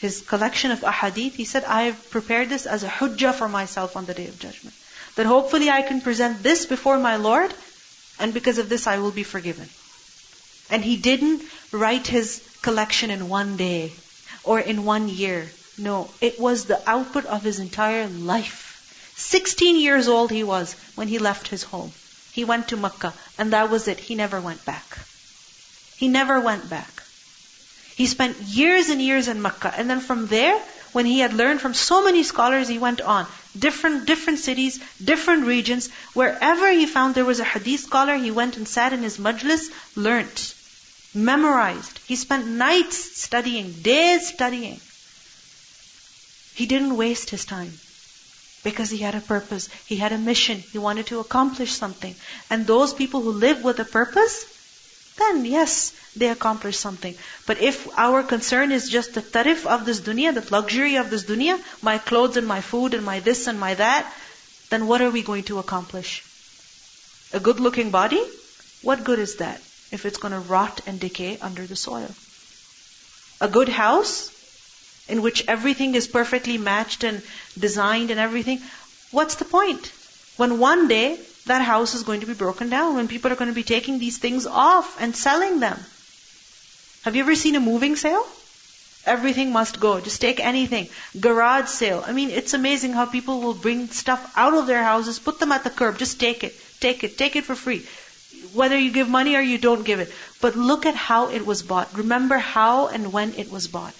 his 0.00 0.22
collection 0.22 0.70
of 0.70 0.80
ahadith, 0.80 1.34
he 1.34 1.44
said, 1.44 1.64
I 1.64 1.82
have 1.82 2.10
prepared 2.10 2.48
this 2.48 2.64
as 2.66 2.82
a 2.82 2.88
hujjah 2.88 3.34
for 3.34 3.48
myself 3.48 3.96
on 3.96 4.06
the 4.06 4.14
day 4.14 4.28
of 4.28 4.38
judgment. 4.38 4.74
That 5.16 5.26
hopefully 5.26 5.68
I 5.68 5.82
can 5.82 6.00
present 6.00 6.42
this 6.42 6.64
before 6.64 6.98
my 6.98 7.16
Lord, 7.16 7.52
and 8.20 8.34
because 8.34 8.58
of 8.58 8.68
this 8.68 8.86
I 8.86 8.98
will 8.98 9.10
be 9.10 9.22
forgiven. 9.22 9.68
And 10.70 10.84
he 10.84 10.96
didn't 10.96 11.42
write 11.72 12.06
his 12.06 12.42
collection 12.62 13.10
in 13.10 13.28
one 13.28 13.56
day 13.56 13.92
or 14.44 14.60
in 14.60 14.84
one 14.84 15.08
year. 15.08 15.50
No, 15.78 16.10
it 16.20 16.38
was 16.38 16.66
the 16.66 16.80
output 16.88 17.24
of 17.26 17.42
his 17.42 17.58
entire 17.58 18.06
life. 18.06 18.66
16 19.16 19.76
years 19.76 20.08
old 20.08 20.30
he 20.30 20.44
was 20.44 20.76
when 20.94 21.08
he 21.08 21.18
left 21.18 21.48
his 21.48 21.62
home. 21.62 21.92
He 22.32 22.44
went 22.44 22.68
to 22.68 22.76
Makkah, 22.76 23.14
and 23.38 23.52
that 23.52 23.70
was 23.70 23.88
it. 23.88 23.98
He 23.98 24.14
never 24.14 24.40
went 24.40 24.64
back. 24.64 24.98
He 25.96 26.08
never 26.08 26.40
went 26.40 26.70
back. 26.70 27.02
He 27.96 28.06
spent 28.06 28.40
years 28.40 28.88
and 28.88 29.02
years 29.02 29.28
in 29.28 29.42
Makkah, 29.42 29.74
and 29.76 29.90
then 29.90 30.00
from 30.00 30.26
there, 30.26 30.58
when 30.92 31.06
he 31.06 31.18
had 31.18 31.34
learned 31.34 31.60
from 31.60 31.74
so 31.74 32.02
many 32.04 32.22
scholars, 32.22 32.68
he 32.68 32.78
went 32.78 33.00
on. 33.00 33.26
Different, 33.58 34.06
different 34.06 34.38
cities, 34.38 34.78
different 35.04 35.44
regions. 35.44 35.90
Wherever 36.14 36.70
he 36.70 36.86
found 36.86 37.14
there 37.14 37.24
was 37.24 37.40
a 37.40 37.44
hadith 37.44 37.80
scholar, 37.80 38.16
he 38.16 38.30
went 38.30 38.56
and 38.56 38.66
sat 38.66 38.92
in 38.92 39.02
his 39.02 39.18
majlis, 39.18 39.70
learnt, 39.96 40.54
memorized. 41.14 41.98
He 42.06 42.16
spent 42.16 42.46
nights 42.46 43.20
studying, 43.20 43.72
days 43.72 44.28
studying. 44.28 44.80
He 46.54 46.66
didn't 46.66 46.96
waste 46.96 47.30
his 47.30 47.44
time. 47.44 47.72
Because 48.62 48.90
he 48.90 48.98
had 48.98 49.14
a 49.14 49.20
purpose. 49.20 49.68
He 49.86 49.96
had 49.96 50.12
a 50.12 50.18
mission. 50.18 50.58
He 50.58 50.78
wanted 50.78 51.06
to 51.06 51.20
accomplish 51.20 51.72
something. 51.72 52.14
And 52.50 52.66
those 52.66 52.92
people 52.92 53.22
who 53.22 53.32
live 53.32 53.64
with 53.64 53.80
a 53.80 53.84
purpose, 53.84 54.44
then 55.18 55.44
yes, 55.44 55.92
they 56.16 56.28
accomplish 56.28 56.76
something. 56.76 57.16
But 57.46 57.60
if 57.60 57.88
our 57.96 58.22
concern 58.22 58.72
is 58.72 58.88
just 58.88 59.14
the 59.14 59.22
tarif 59.22 59.66
of 59.66 59.84
this 59.84 60.00
dunya, 60.00 60.34
the 60.34 60.46
luxury 60.54 60.96
of 60.96 61.10
this 61.10 61.24
dunya, 61.24 61.60
my 61.82 61.98
clothes 61.98 62.36
and 62.36 62.46
my 62.46 62.60
food 62.60 62.94
and 62.94 63.04
my 63.04 63.20
this 63.20 63.46
and 63.46 63.60
my 63.60 63.74
that, 63.74 64.12
then 64.70 64.86
what 64.86 65.02
are 65.02 65.10
we 65.10 65.22
going 65.22 65.44
to 65.44 65.58
accomplish? 65.58 66.22
A 67.32 67.40
good 67.40 67.60
looking 67.60 67.90
body? 67.90 68.22
What 68.82 69.04
good 69.04 69.18
is 69.18 69.36
that 69.36 69.60
if 69.92 70.04
it's 70.06 70.18
going 70.18 70.32
to 70.32 70.40
rot 70.40 70.80
and 70.86 70.98
decay 70.98 71.38
under 71.40 71.66
the 71.66 71.76
soil? 71.76 72.10
A 73.40 73.48
good 73.48 73.68
house? 73.68 74.30
in 75.10 75.22
which 75.22 75.44
everything 75.48 75.94
is 75.94 76.06
perfectly 76.06 76.56
matched 76.56 77.04
and 77.04 77.22
designed 77.58 78.10
and 78.10 78.20
everything, 78.20 78.62
what's 79.10 79.34
the 79.36 79.44
point? 79.44 79.92
When 80.36 80.58
one 80.58 80.88
day 80.88 81.18
that 81.46 81.62
house 81.62 81.94
is 81.94 82.04
going 82.04 82.20
to 82.20 82.26
be 82.26 82.34
broken 82.34 82.70
down, 82.70 82.94
when 82.94 83.08
people 83.08 83.32
are 83.32 83.36
going 83.36 83.50
to 83.50 83.62
be 83.62 83.70
taking 83.74 83.98
these 83.98 84.18
things 84.18 84.46
off 84.46 85.00
and 85.00 85.16
selling 85.16 85.58
them. 85.60 85.78
Have 87.04 87.16
you 87.16 87.22
ever 87.22 87.34
seen 87.34 87.56
a 87.56 87.60
moving 87.60 87.96
sale? 87.96 88.26
Everything 89.06 89.52
must 89.52 89.80
go. 89.80 90.00
Just 90.00 90.20
take 90.20 90.40
anything. 90.40 90.88
Garage 91.18 91.68
sale. 91.68 92.04
I 92.06 92.12
mean, 92.12 92.30
it's 92.30 92.52
amazing 92.52 92.92
how 92.92 93.06
people 93.06 93.40
will 93.40 93.54
bring 93.54 93.88
stuff 93.88 94.32
out 94.36 94.52
of 94.52 94.66
their 94.66 94.82
houses, 94.82 95.18
put 95.18 95.38
them 95.40 95.52
at 95.52 95.64
the 95.64 95.70
curb. 95.70 95.98
Just 95.98 96.20
take 96.20 96.44
it. 96.44 96.54
Take 96.80 97.02
it. 97.02 97.16
Take 97.16 97.36
it 97.36 97.44
for 97.44 97.54
free. 97.54 97.86
Whether 98.52 98.78
you 98.78 98.92
give 98.92 99.08
money 99.08 99.36
or 99.36 99.40
you 99.40 99.56
don't 99.56 99.84
give 99.84 100.00
it. 100.00 100.12
But 100.42 100.56
look 100.56 100.84
at 100.84 100.94
how 100.94 101.30
it 101.30 101.46
was 101.46 101.62
bought. 101.62 101.96
Remember 101.96 102.36
how 102.36 102.88
and 102.88 103.12
when 103.12 103.32
it 103.34 103.50
was 103.50 103.68
bought. 103.68 103.94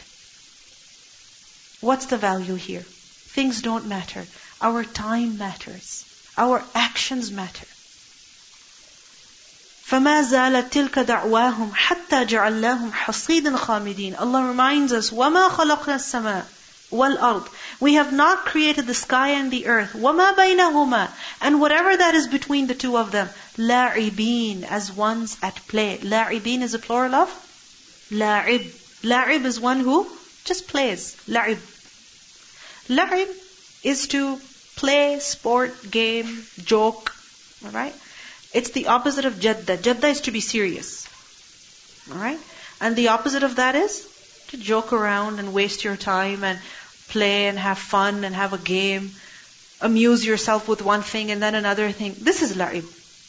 What's 1.81 2.07
the 2.07 2.19
value 2.19 2.57
here? 2.57 2.83
Things 2.83 3.63
don't 3.63 3.87
matter. 3.87 4.27
Our 4.61 4.85
time 4.85 5.39
matters. 5.39 6.05
Our 6.37 6.63
actions 6.75 7.31
matter. 7.31 7.67
فما 9.90 10.22
زالت 10.22 10.74
تلك 10.74 11.00
دعواهم 11.00 11.72
حتى 11.76 12.26
جعلناهم 12.26 12.94
حصيدا 12.94 13.58
خامدين. 13.58 14.16
Allah 14.16 14.44
reminds 14.44 14.92
us, 14.92 15.14
وما 15.14 15.50
خلقنا 15.50 15.96
السماء 15.96 16.46
والأرض. 16.92 17.48
We 17.80 17.94
have 17.94 18.12
not 18.12 18.46
created 18.46 18.88
the 18.88 18.96
sky 18.96 19.30
and 19.30 19.52
the 19.52 19.68
earth. 19.68 19.94
وما 19.94 20.36
بينهما. 20.36 21.10
And 21.42 21.60
whatever 21.60 21.98
that 21.98 22.16
is 22.16 22.28
between 22.28 22.68
the 22.68 22.74
two 22.74 22.98
of 22.98 23.12
them. 23.12 23.30
لاعبين. 23.58 24.64
As 24.64 24.92
ones 24.92 25.38
at 25.44 25.56
play. 25.68 26.00
لاعبين 26.02 26.64
is 26.64 26.74
a 26.74 26.80
plural 26.80 27.14
of? 27.14 27.30
لاعب. 28.12 28.66
لاعب 29.04 29.46
is 29.46 29.60
one 29.60 29.82
who 29.82 30.08
just 30.46 30.68
plays. 30.68 31.16
لاعب. 31.28 31.58
لاعب 32.90 33.28
is 33.84 34.08
to 34.08 34.40
play, 34.76 35.20
sport, 35.20 35.92
game, 35.92 36.46
joke. 36.64 37.14
Alright? 37.66 37.96
it's 38.53 38.71
the 38.71 38.89
opposite 38.89 39.25
of 39.25 39.35
jadda. 39.35 39.79
Jadda 39.79 40.11
is 40.11 40.21
to 40.23 40.31
be 40.31 40.41
serious. 40.41 41.07
Alright? 42.11 42.41
And 42.81 42.97
the 42.97 43.09
opposite 43.09 43.43
of 43.43 43.57
that 43.57 43.77
is 43.77 44.07
to 44.49 44.57
joke 44.57 44.93
around 44.93 45.39
and 45.39 45.53
waste 45.53 45.85
your 45.85 45.97
time 45.97 46.43
and 46.43 46.59
play 47.09 47.47
and 47.47 47.59
have 47.59 47.79
fun 47.79 48.25
and 48.25 48.35
have 48.35 48.53
a 48.53 48.59
game. 48.59 49.13
Amuse 49.81 50.25
yourself 50.25 50.67
with 50.69 50.83
one 50.83 51.03
thing 51.03 51.31
and 51.31 51.43
then 51.43 51.55
another 51.55 51.93
thing. 51.93 52.17
This 52.19 52.43
is 52.43 52.57
la'ib. 52.57 52.85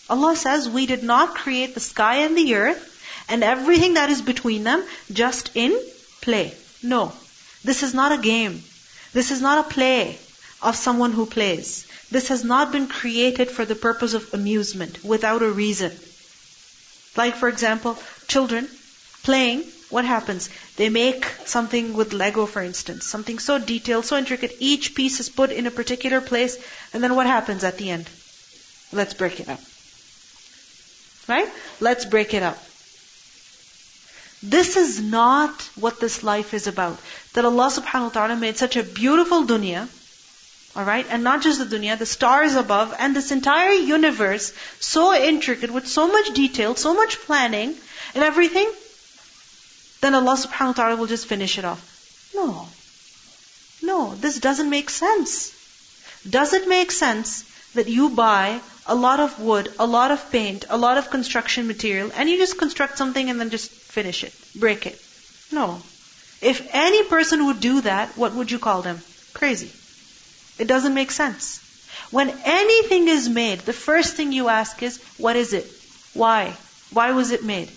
Allah 0.10 0.36
says 0.36 0.67
we 0.67 0.86
did 0.86 1.03
not 1.03 1.36
create 1.36 1.73
the 1.73 1.79
sky 1.79 2.17
and 2.27 2.36
the 2.36 2.55
earth 2.55 2.88
and 3.29 3.43
everything 3.43 3.93
that 3.93 4.10
is 4.10 4.21
between 4.21 4.63
them 4.63 4.84
just 5.12 5.51
in 5.55 5.79
play. 6.21 6.53
No. 6.84 7.13
This 7.63 7.84
is 7.84 7.93
not 7.93 8.12
a 8.12 8.17
game. 8.17 8.63
This 9.13 9.31
is 9.31 9.41
not 9.41 9.65
a 9.65 9.69
play 9.69 10.17
of 10.62 10.75
someone 10.75 11.12
who 11.12 11.25
plays. 11.25 11.86
This 12.12 12.28
has 12.28 12.43
not 12.43 12.71
been 12.74 12.88
created 12.88 13.50
for 13.50 13.63
the 13.65 13.76
purpose 13.76 14.13
of 14.13 14.34
amusement 14.34 15.04
without 15.04 15.41
a 15.41 15.50
reason. 15.50 15.91
Like, 17.15 17.36
for 17.36 17.47
example, 17.47 17.97
children 18.28 18.67
playing, 19.24 19.63
what 19.89 20.06
happens? 20.06 20.50
They 20.76 20.89
make 20.89 21.26
something 21.45 21.93
with 21.93 22.13
Lego, 22.13 22.45
for 22.45 22.62
instance, 22.62 23.06
something 23.06 23.39
so 23.39 23.60
detailed, 23.60 24.06
so 24.06 24.17
intricate, 24.17 24.56
each 24.60 24.93
piece 24.93 25.19
is 25.19 25.30
put 25.30 25.52
in 25.52 25.67
a 25.67 25.71
particular 25.71 26.21
place, 26.21 26.58
and 26.93 27.04
then 27.04 27.15
what 27.15 27.28
happens 27.28 27.63
at 27.63 27.78
the 27.78 27.89
end? 27.89 28.10
Let's 28.91 29.13
break 29.13 29.39
it 29.39 29.47
up. 29.47 29.62
Right? 31.28 31.50
Let's 31.80 32.06
break 32.06 32.34
it 32.34 32.43
up. 32.43 32.58
This 34.43 34.76
is 34.76 35.00
not 35.00 35.62
what 35.76 36.00
this 36.00 36.24
life 36.24 36.54
is 36.54 36.67
about. 36.67 37.00
That 37.34 37.45
Allah 37.45 37.67
subhanahu 37.67 38.04
wa 38.04 38.10
ta'ala 38.10 38.36
made 38.36 38.58
such 38.58 38.76
a 38.76 38.84
beautiful 38.84 39.43
dunya, 39.43 39.88
Alright? 40.75 41.07
And 41.10 41.23
not 41.23 41.41
just 41.41 41.60
the 41.60 41.65
dunya, 41.77 41.97
the 41.97 42.05
stars 42.05 42.55
above, 42.55 42.95
and 42.97 43.15
this 43.15 43.31
entire 43.31 43.73
universe, 43.73 44.53
so 44.79 45.13
intricate, 45.13 45.71
with 45.71 45.88
so 45.88 46.07
much 46.07 46.34
detail, 46.34 46.75
so 46.75 46.93
much 46.93 47.19
planning, 47.19 47.75
and 48.15 48.23
everything, 48.23 48.71
then 50.01 50.15
Allah 50.15 50.38
subhanahu 50.38 50.67
wa 50.67 50.73
ta'ala 50.73 50.95
will 50.95 51.07
just 51.07 51.27
finish 51.27 51.57
it 51.57 51.65
off. 51.65 52.31
No. 52.34 52.67
No, 53.84 54.15
this 54.15 54.39
doesn't 54.39 54.69
make 54.69 54.89
sense. 54.89 55.51
Does 56.29 56.53
it 56.53 56.67
make 56.67 56.91
sense 56.91 57.43
that 57.73 57.88
you 57.88 58.10
buy 58.10 58.62
a 58.86 58.95
lot 58.95 59.19
of 59.19 59.39
wood, 59.39 59.73
a 59.77 59.86
lot 59.86 60.12
of 60.12 60.31
paint, 60.31 60.65
a 60.69 60.77
lot 60.77 60.97
of 60.97 61.10
construction 61.10 61.67
material, 61.67 62.12
and 62.15 62.29
you 62.29 62.38
just 62.38 62.57
construct 62.57 62.97
something 62.97 63.29
and 63.29 63.39
then 63.39 63.49
just 63.49 63.69
finish 63.69 64.23
it, 64.23 64.34
break 64.55 64.86
it? 64.86 65.01
No. 65.51 65.81
If 66.41 66.67
any 66.73 67.03
person 67.03 67.45
would 67.47 67.60
do 67.60 67.81
that, 67.81 68.17
what 68.17 68.34
would 68.34 68.51
you 68.51 68.60
call 68.60 68.81
them? 68.81 69.01
Crazy. 69.34 69.71
It 70.59 70.68
doesn't 70.68 70.94
make 70.94 71.11
sense. 71.11 71.61
When 72.11 72.31
anything 72.44 73.09
is 73.09 73.29
made, 73.29 73.61
the 73.61 73.72
first 73.72 74.14
thing 74.14 74.33
you 74.33 74.48
ask 74.48 74.83
is, 74.83 75.02
what 75.18 75.37
is 75.37 75.52
it? 75.52 75.66
Why? 76.14 76.55
Why 76.92 77.12
was 77.12 77.31
it 77.31 77.44
made? 77.44 77.70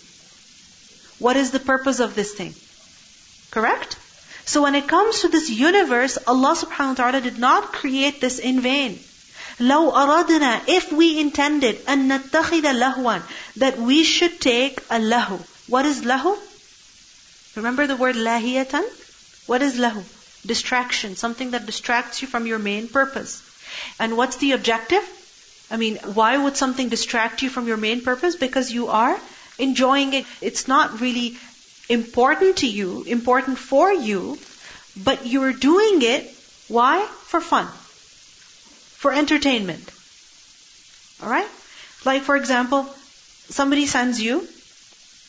What 1.20 1.36
is 1.36 1.52
the 1.52 1.60
purpose 1.60 2.00
of 2.00 2.16
this 2.16 2.34
thing? 2.34 2.54
Correct? 3.52 3.98
So 4.46 4.62
when 4.64 4.76
it 4.76 4.88
comes 4.88 5.22
to 5.22 5.28
this 5.28 5.50
universe, 5.50 6.18
Allah 6.26 6.56
subhanahu 6.56 6.90
wa 6.90 6.94
ta'ala 6.94 7.22
did 7.22 7.38
not 7.38 7.74
create 7.74 8.22
this 8.22 8.40
in 8.40 8.62
vain. 8.62 9.00
لو 9.60 9.92
أردنا, 9.92 10.62
if 10.68 10.92
we 10.92 11.20
intended, 11.20 11.86
أن 11.86 12.08
نتخذ 12.08 12.62
لهوا, 12.62 13.22
that 13.58 13.78
we 13.78 14.04
should 14.04 14.40
take 14.40 14.80
a 14.90 15.00
lahu. 15.00 15.40
What 15.68 15.86
is 15.86 16.02
lahu? 16.04 16.38
Remember 17.58 17.86
the 17.88 17.98
word 17.98 18.16
lahiyatan? 18.16 18.86
What 19.48 19.62
is 19.62 19.78
lahu? 19.78 20.04
Distraction, 20.47 21.17
something 21.17 21.53
that 21.53 21.67
distracts 21.67 22.21
you 22.23 22.29
from 22.29 22.47
your 22.47 22.59
main 22.59 22.89
purpose. 22.89 23.43
And 23.99 24.17
what's 24.17 24.37
the 24.37 24.53
objective? 24.53 25.03
I 25.71 25.77
mean, 25.77 25.97
why 25.97 26.37
would 26.37 26.57
something 26.57 26.89
distract 26.89 27.43
you 27.43 27.51
from 27.51 27.67
your 27.67 27.77
main 27.77 28.03
purpose? 28.03 28.37
Because 28.37 28.71
you 28.71 28.89
are 28.89 29.19
enjoying 29.59 30.13
it. 30.13 30.27
It's 30.41 30.69
not 30.69 31.01
really 31.01 31.37
important 31.89 32.59
to 32.59 32.69
you, 32.69 33.03
important 33.05 33.59
for 33.59 33.93
you, 33.93 34.39
but 35.03 35.27
you're 35.27 35.53
doing 35.53 36.03
it. 36.03 36.31
Why? 36.69 37.05
For 37.07 37.41
fun. 37.41 37.67
For 37.67 39.13
entertainment. 39.13 39.91
Alright? 41.23 41.49
Like 42.05 42.23
for 42.23 42.37
example, 42.37 42.85
somebody 43.49 43.87
sends 43.87 44.21
you 44.21 44.47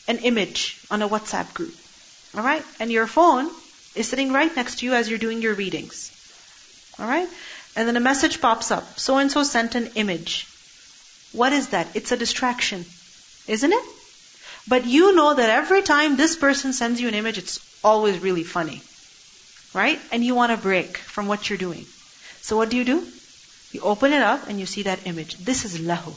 an 0.08 0.18
image 0.18 0.78
on 0.90 1.02
a 1.02 1.08
WhatsApp 1.08 1.52
group. 1.54 1.74
Alright? 2.36 2.64
And 2.80 2.92
your 2.92 3.06
phone 3.06 3.50
is 3.96 4.08
sitting 4.08 4.32
right 4.32 4.54
next 4.54 4.78
to 4.78 4.86
you 4.86 4.94
as 4.94 5.08
you're 5.08 5.18
doing 5.18 5.42
your 5.42 5.54
readings. 5.54 6.12
Alright? 6.98 7.28
And 7.74 7.86
then 7.86 7.96
a 7.96 8.00
message 8.00 8.40
pops 8.40 8.70
up. 8.70 8.98
So 8.98 9.18
and 9.18 9.30
so 9.30 9.42
sent 9.42 9.74
an 9.74 9.90
image. 9.96 10.46
What 11.32 11.52
is 11.52 11.68
that? 11.68 11.88
It's 11.94 12.12
a 12.12 12.16
distraction. 12.16 12.84
Isn't 13.46 13.72
it? 13.72 13.84
But 14.68 14.86
you 14.86 15.14
know 15.14 15.34
that 15.34 15.50
every 15.50 15.82
time 15.82 16.16
this 16.16 16.36
person 16.36 16.72
sends 16.72 17.00
you 17.00 17.08
an 17.08 17.14
image, 17.14 17.38
it's 17.38 17.60
always 17.84 18.18
really 18.18 18.44
funny. 18.44 18.80
Right? 19.74 20.00
And 20.10 20.24
you 20.24 20.34
want 20.34 20.52
to 20.52 20.58
break 20.58 20.96
from 20.96 21.26
what 21.26 21.48
you're 21.48 21.58
doing. 21.58 21.84
So 22.40 22.56
what 22.56 22.70
do 22.70 22.76
you 22.76 22.84
do? 22.84 23.06
You 23.72 23.80
open 23.82 24.12
it 24.12 24.22
up 24.22 24.48
and 24.48 24.58
you 24.58 24.66
see 24.66 24.84
that 24.84 25.06
image. 25.06 25.36
This 25.36 25.64
is 25.64 25.78
lahu. 25.78 26.14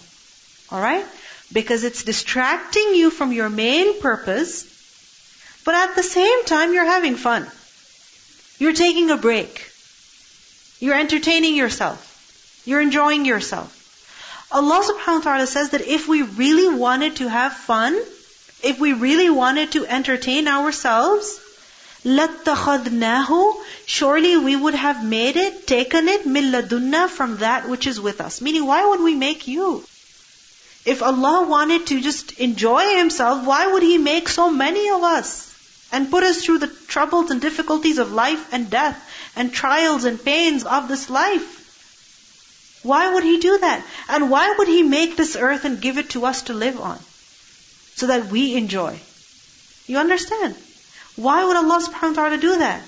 Alright? 0.72 1.06
Because 1.52 1.84
it's 1.84 2.04
distracting 2.04 2.96
you 2.96 3.10
from 3.10 3.34
your 3.34 3.50
main 3.50 4.00
purpose, 4.00 4.66
but 5.66 5.76
at 5.76 5.96
the 5.96 6.04
same 6.04 6.46
time 6.46 6.74
you're 6.74 6.86
having 6.86 7.16
fun. 7.16 7.48
You're 8.59 8.73
taking 8.73 9.11
a 9.11 9.17
break. 9.17 9.71
You're 10.81 10.95
entertaining 10.95 11.57
yourself. 11.57 12.63
You're 12.65 12.81
enjoying 12.81 13.25
yourself. 13.25 13.71
Allah 14.51 14.83
subhanahu 14.85 15.19
wa 15.19 15.25
ta'ala 15.25 15.47
says 15.47 15.71
that 15.71 15.87
if 15.87 16.07
we 16.09 16.23
really 16.23 16.69
wanted 16.69 17.17
to 17.17 17.29
have 17.29 17.53
fun, 17.53 17.95
if 18.63 18.79
we 18.79 18.93
really 18.93 19.29
wanted 19.29 19.73
to 19.73 19.87
entertain 19.87 20.47
ourselves, 20.49 21.41
لَاتَّخَذْنَاهُ 22.05 23.57
Surely 23.87 24.37
we 24.37 24.57
would 24.57 24.75
have 24.75 25.05
made 25.05 25.37
it, 25.37 25.67
taken 25.67 26.09
it, 26.09 26.27
مِلَّدُنَّا 26.27 27.09
from 27.09 27.39
that 27.39 27.69
which 27.69 27.87
is 27.87 28.01
with 28.01 28.21
us. 28.21 28.41
Meaning, 28.41 28.67
why 28.67 28.85
would 28.87 29.01
we 29.01 29.15
make 29.15 29.49
you? 29.49 29.85
If 30.85 31.03
Allah 31.03 31.47
wanted 31.49 31.87
to 31.87 32.01
just 32.01 32.39
enjoy 32.39 32.99
Himself, 32.99 33.47
why 33.47 33.67
would 33.73 33.83
He 33.83 33.97
make 33.97 34.29
so 34.29 34.51
many 34.51 34.91
of 34.91 35.03
us? 35.03 35.48
And 35.92 36.12
put 36.12 36.24
us 36.24 36.44
through 36.44 36.60
the 36.60 36.74
troubles 36.88 37.32
and 37.32 37.42
difficulties 37.42 37.98
of 37.98 38.12
life 38.12 38.54
and 38.54 38.70
death 38.70 38.98
and 39.36 39.52
trials 39.52 40.04
and 40.04 40.24
pains 40.24 40.64
of 40.64 40.88
this 40.88 41.10
life. 41.10 41.56
Why 42.84 43.14
would 43.14 43.24
He 43.24 43.40
do 43.40 43.58
that? 43.58 43.86
And 44.08 44.30
why 44.30 44.56
would 44.58 44.68
He 44.68 44.84
make 44.84 45.16
this 45.16 45.36
earth 45.36 45.66
and 45.66 45.82
give 45.82 45.98
it 45.98 46.12
to 46.12 46.26
us 46.26 46.44
to 46.44 46.54
live 46.54 46.80
on? 46.80 47.00
So 47.96 48.08
that 48.08 48.28
we 48.28 48.56
enjoy. 48.56 49.00
You 49.88 49.98
understand? 49.98 50.56
Why 51.16 51.44
would 51.44 51.58
Allah 51.58 51.86
subhanahu 51.86 52.16
wa 52.16 52.24
ta'ala 52.24 52.38
do 52.38 52.58
that? 52.60 52.82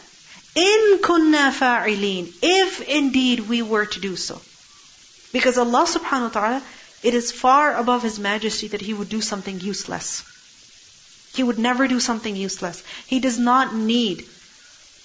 In 0.56 1.00
kunna 1.02 1.52
fa'ilin. 1.52 2.32
If 2.42 2.82
indeed 2.88 3.50
we 3.50 3.62
were 3.62 3.86
to 3.86 4.00
do 4.00 4.16
so. 4.16 4.40
Because 5.34 5.58
Allah 5.58 5.86
subhanahu 5.86 6.34
wa 6.34 6.42
ta'ala, 6.42 6.64
it 7.04 7.14
is 7.14 7.32
far 7.32 7.76
above 7.76 8.04
His 8.04 8.20
majesty 8.20 8.70
that 8.70 8.82
He 8.82 8.94
would 8.94 9.10
do 9.10 9.22
something 9.22 9.60
useless. 9.60 10.24
He 11.35 11.43
would 11.43 11.59
never 11.59 11.87
do 11.87 12.01
something 12.01 12.35
useless. 12.35 12.83
He 13.07 13.21
does 13.21 13.39
not 13.39 13.75
need 13.75 14.27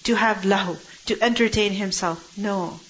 to 0.04 0.14
have 0.14 0.38
lahu, 0.42 0.78
to 1.06 1.22
entertain 1.22 1.72
himself. 1.72 2.36
No. 2.36 2.80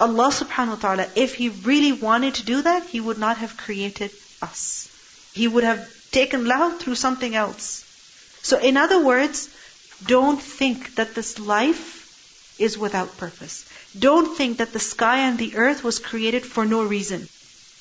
Allah 0.00 0.30
subhanahu 0.30 0.76
wa 0.76 0.82
ta'ala, 0.86 1.06
if 1.16 1.34
He 1.34 1.48
really 1.48 1.92
wanted 1.92 2.34
to 2.34 2.44
do 2.44 2.62
that, 2.62 2.86
He 2.86 3.00
would 3.00 3.18
not 3.18 3.38
have 3.38 3.56
created 3.56 4.10
us. 4.40 4.88
He 5.32 5.48
would 5.48 5.64
have 5.64 5.86
taken 6.10 6.46
love 6.46 6.80
through 6.80 6.94
something 6.94 7.34
else. 7.34 7.84
So 8.42 8.58
in 8.58 8.76
other 8.76 9.04
words, 9.04 9.48
don't 10.06 10.40
think 10.40 10.94
that 10.96 11.14
this 11.14 11.38
life 11.38 12.54
is 12.58 12.78
without 12.78 13.16
purpose. 13.18 13.64
Don't 13.98 14.36
think 14.36 14.58
that 14.58 14.72
the 14.72 14.80
sky 14.80 15.18
and 15.28 15.38
the 15.38 15.56
earth 15.56 15.82
was 15.82 15.98
created 15.98 16.44
for 16.46 16.64
no 16.64 16.84
reason. 16.84 17.28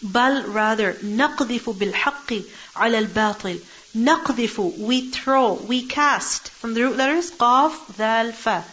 بل 0.03 0.53
rather 0.53 0.93
نقذف 1.03 1.69
بالحق 1.69 2.33
على 2.75 2.99
الباطل 2.99 3.59
نقذف 3.95 4.77
we 4.77 5.09
throw 5.11 5.53
we 5.53 5.85
cast 5.85 6.49
from 6.49 6.73
the 6.73 6.83
root 6.83 6.97
letters 6.97 7.31
قاف 7.31 7.73
ذال 7.97 8.33
فا 8.33 8.63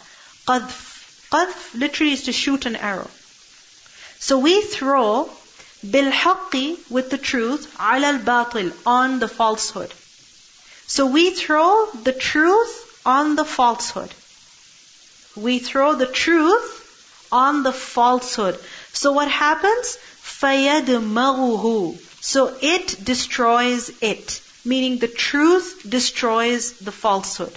قذف 0.47 1.29
قذف 1.31 1.75
literally 1.75 2.13
is 2.13 2.23
to 2.23 2.31
shoot 2.31 2.65
an 2.65 2.75
arrow 2.75 3.09
so 4.19 4.37
we 4.39 4.61
throw 4.61 5.29
بالحق 5.83 6.77
with 6.89 7.09
the 7.09 7.17
truth 7.17 7.67
على 7.77 8.19
الباطل 8.19 8.71
on 8.85 9.19
the 9.19 9.27
falsehood 9.27 9.93
so 10.87 11.05
we 11.05 11.29
throw 11.31 11.85
the 12.03 12.13
truth 12.13 13.01
on 13.05 13.35
the 13.35 13.45
falsehood 13.45 14.13
we 15.35 15.59
throw 15.59 15.95
the 15.95 16.07
truth 16.07 16.81
on 17.31 17.63
the 17.63 17.73
falsehood 17.73 18.59
so 18.93 19.11
what 19.11 19.29
happens 19.29 19.97
فَيَدْمَغُهُ 20.25 21.97
So 22.21 22.57
it 22.61 23.03
destroys 23.03 23.91
it. 24.01 24.41
Meaning 24.63 24.97
the 24.99 25.07
truth 25.07 25.85
destroys 25.87 26.73
the 26.73 26.91
falsehood. 26.91 27.53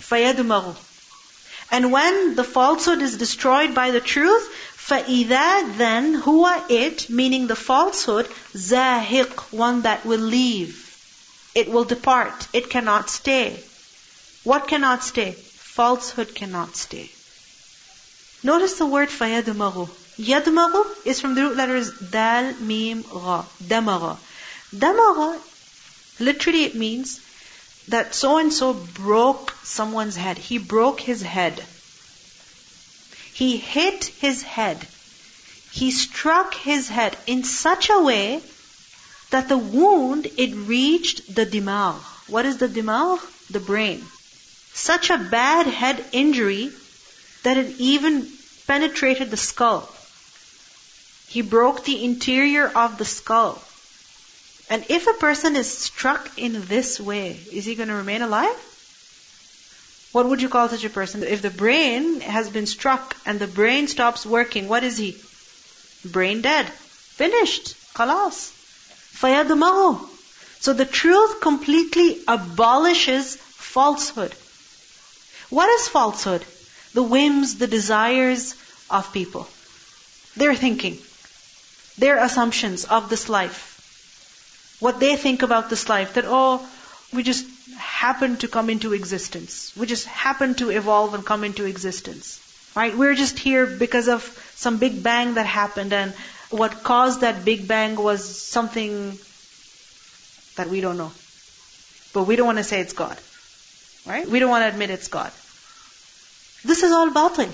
فَيَدْمَغُ 0.00 0.76
And 1.70 1.90
when 1.90 2.36
the 2.36 2.44
falsehood 2.44 3.02
is 3.02 3.16
destroyed 3.16 3.74
by 3.74 3.90
the 3.90 4.00
truth, 4.00 4.48
فَإِذَا 4.88 5.76
then 5.76 6.22
huwa 6.22 6.70
it, 6.70 7.10
meaning 7.10 7.48
the 7.48 7.56
falsehood, 7.56 8.26
zahiq, 8.54 9.52
one 9.52 9.82
that 9.82 10.06
will 10.06 10.20
leave. 10.20 10.82
It 11.54 11.68
will 11.68 11.84
depart. 11.84 12.46
It 12.52 12.70
cannot 12.70 13.10
stay. 13.10 13.60
What 14.44 14.68
cannot 14.68 15.02
stay? 15.02 15.32
Falsehood 15.32 16.34
cannot 16.34 16.76
stay. 16.76 17.10
Notice 18.44 18.78
the 18.78 18.86
word 18.86 19.08
فَيَدْمَغُ 19.08 19.88
Yadmagu 20.18 20.86
is 21.04 21.20
from 21.20 21.34
the 21.34 21.42
root 21.42 21.56
letters 21.56 21.90
dal, 21.90 22.54
mim, 22.54 23.02
gha. 23.02 23.44
Damaga. 23.62 24.16
Damaga, 24.74 25.38
literally 26.21 26.63
it 26.63 26.75
means 26.75 27.19
that 27.87 28.13
so 28.13 28.37
and 28.37 28.53
so 28.53 28.73
broke 28.73 29.53
someone's 29.63 30.15
head. 30.15 30.37
He 30.37 30.57
broke 30.57 30.99
his 30.99 31.21
head. 31.21 31.63
He 33.33 33.57
hit 33.57 34.05
his 34.05 34.43
head. 34.43 34.87
He 35.71 35.91
struck 35.91 36.53
his 36.53 36.89
head 36.89 37.17
in 37.27 37.43
such 37.43 37.89
a 37.89 37.99
way 37.99 38.41
that 39.31 39.47
the 39.47 39.57
wound, 39.57 40.27
it 40.37 40.53
reached 40.53 41.33
the 41.33 41.45
dimagh. 41.45 41.99
What 42.27 42.45
is 42.45 42.57
the 42.57 42.67
dimagh? 42.67 43.19
The 43.49 43.59
brain. 43.59 44.05
Such 44.73 45.09
a 45.09 45.17
bad 45.17 45.67
head 45.67 46.03
injury 46.11 46.71
that 47.43 47.57
it 47.57 47.79
even 47.79 48.27
penetrated 48.67 49.31
the 49.31 49.37
skull. 49.37 49.89
He 51.27 51.41
broke 51.41 51.85
the 51.85 52.03
interior 52.03 52.67
of 52.67 52.97
the 52.97 53.05
skull. 53.05 53.61
And 54.71 54.85
if 54.87 55.05
a 55.05 55.13
person 55.13 55.57
is 55.57 55.69
struck 55.69 56.37
in 56.37 56.53
this 56.67 56.97
way, 56.97 57.37
is 57.51 57.65
he 57.65 57.75
going 57.75 57.89
to 57.89 57.95
remain 57.95 58.21
alive? 58.21 58.55
What 60.13 60.29
would 60.29 60.41
you 60.41 60.47
call 60.47 60.69
such 60.69 60.85
a 60.85 60.89
person? 60.89 61.23
If 61.23 61.41
the 61.41 61.49
brain 61.49 62.21
has 62.21 62.49
been 62.49 62.65
struck 62.65 63.17
and 63.25 63.37
the 63.37 63.47
brain 63.47 63.89
stops 63.89 64.25
working, 64.25 64.69
what 64.69 64.85
is 64.85 64.97
he? 64.97 65.17
Brain 66.05 66.41
dead. 66.41 66.69
Finished. 66.69 67.75
Khalas. 67.95 68.39
Fayadamahu. 69.19 70.07
So 70.61 70.71
the 70.71 70.85
truth 70.85 71.41
completely 71.41 72.21
abolishes 72.25 73.35
falsehood. 73.35 74.33
What 75.49 75.69
is 75.69 75.89
falsehood? 75.89 76.45
The 76.93 77.03
whims, 77.03 77.57
the 77.57 77.67
desires 77.67 78.55
of 78.89 79.11
people. 79.11 79.49
Their 80.37 80.55
thinking 80.55 80.97
their 81.97 82.23
assumptions 82.23 82.85
of 82.85 83.09
this 83.09 83.29
life. 83.29 83.70
What 84.81 84.99
they 84.99 85.15
think 85.15 85.43
about 85.43 85.69
this 85.69 85.87
life, 85.87 86.15
that, 86.15 86.25
oh, 86.27 86.67
we 87.13 87.23
just 87.23 87.47
happen 87.77 88.37
to 88.37 88.47
come 88.47 88.69
into 88.69 88.93
existence. 88.93 89.71
We 89.77 89.85
just 89.85 90.05
happen 90.07 90.55
to 90.55 90.69
evolve 90.71 91.13
and 91.13 91.25
come 91.25 91.43
into 91.43 91.65
existence. 91.65 92.39
Right? 92.75 92.97
We're 92.97 93.15
just 93.15 93.37
here 93.37 93.65
because 93.65 94.07
of 94.07 94.23
some 94.55 94.77
big 94.77 95.03
bang 95.03 95.35
that 95.35 95.45
happened 95.45 95.93
and 95.93 96.13
what 96.49 96.83
caused 96.83 97.21
that 97.21 97.45
big 97.45 97.67
bang 97.67 97.95
was 97.95 98.23
something 98.23 99.17
that 100.57 100.67
we 100.67 100.81
don't 100.81 100.97
know. 100.97 101.11
But 102.13 102.23
we 102.23 102.35
don't 102.35 102.45
want 102.45 102.57
to 102.57 102.63
say 102.63 102.81
it's 102.81 102.93
God. 102.93 103.17
Right? 104.05 104.27
We 104.27 104.39
don't 104.39 104.49
want 104.49 104.63
to 104.63 104.69
admit 104.69 104.89
it's 104.89 105.07
God. 105.07 105.31
This 106.63 106.83
is 106.83 106.91
all 106.91 107.11
batil. 107.11 107.53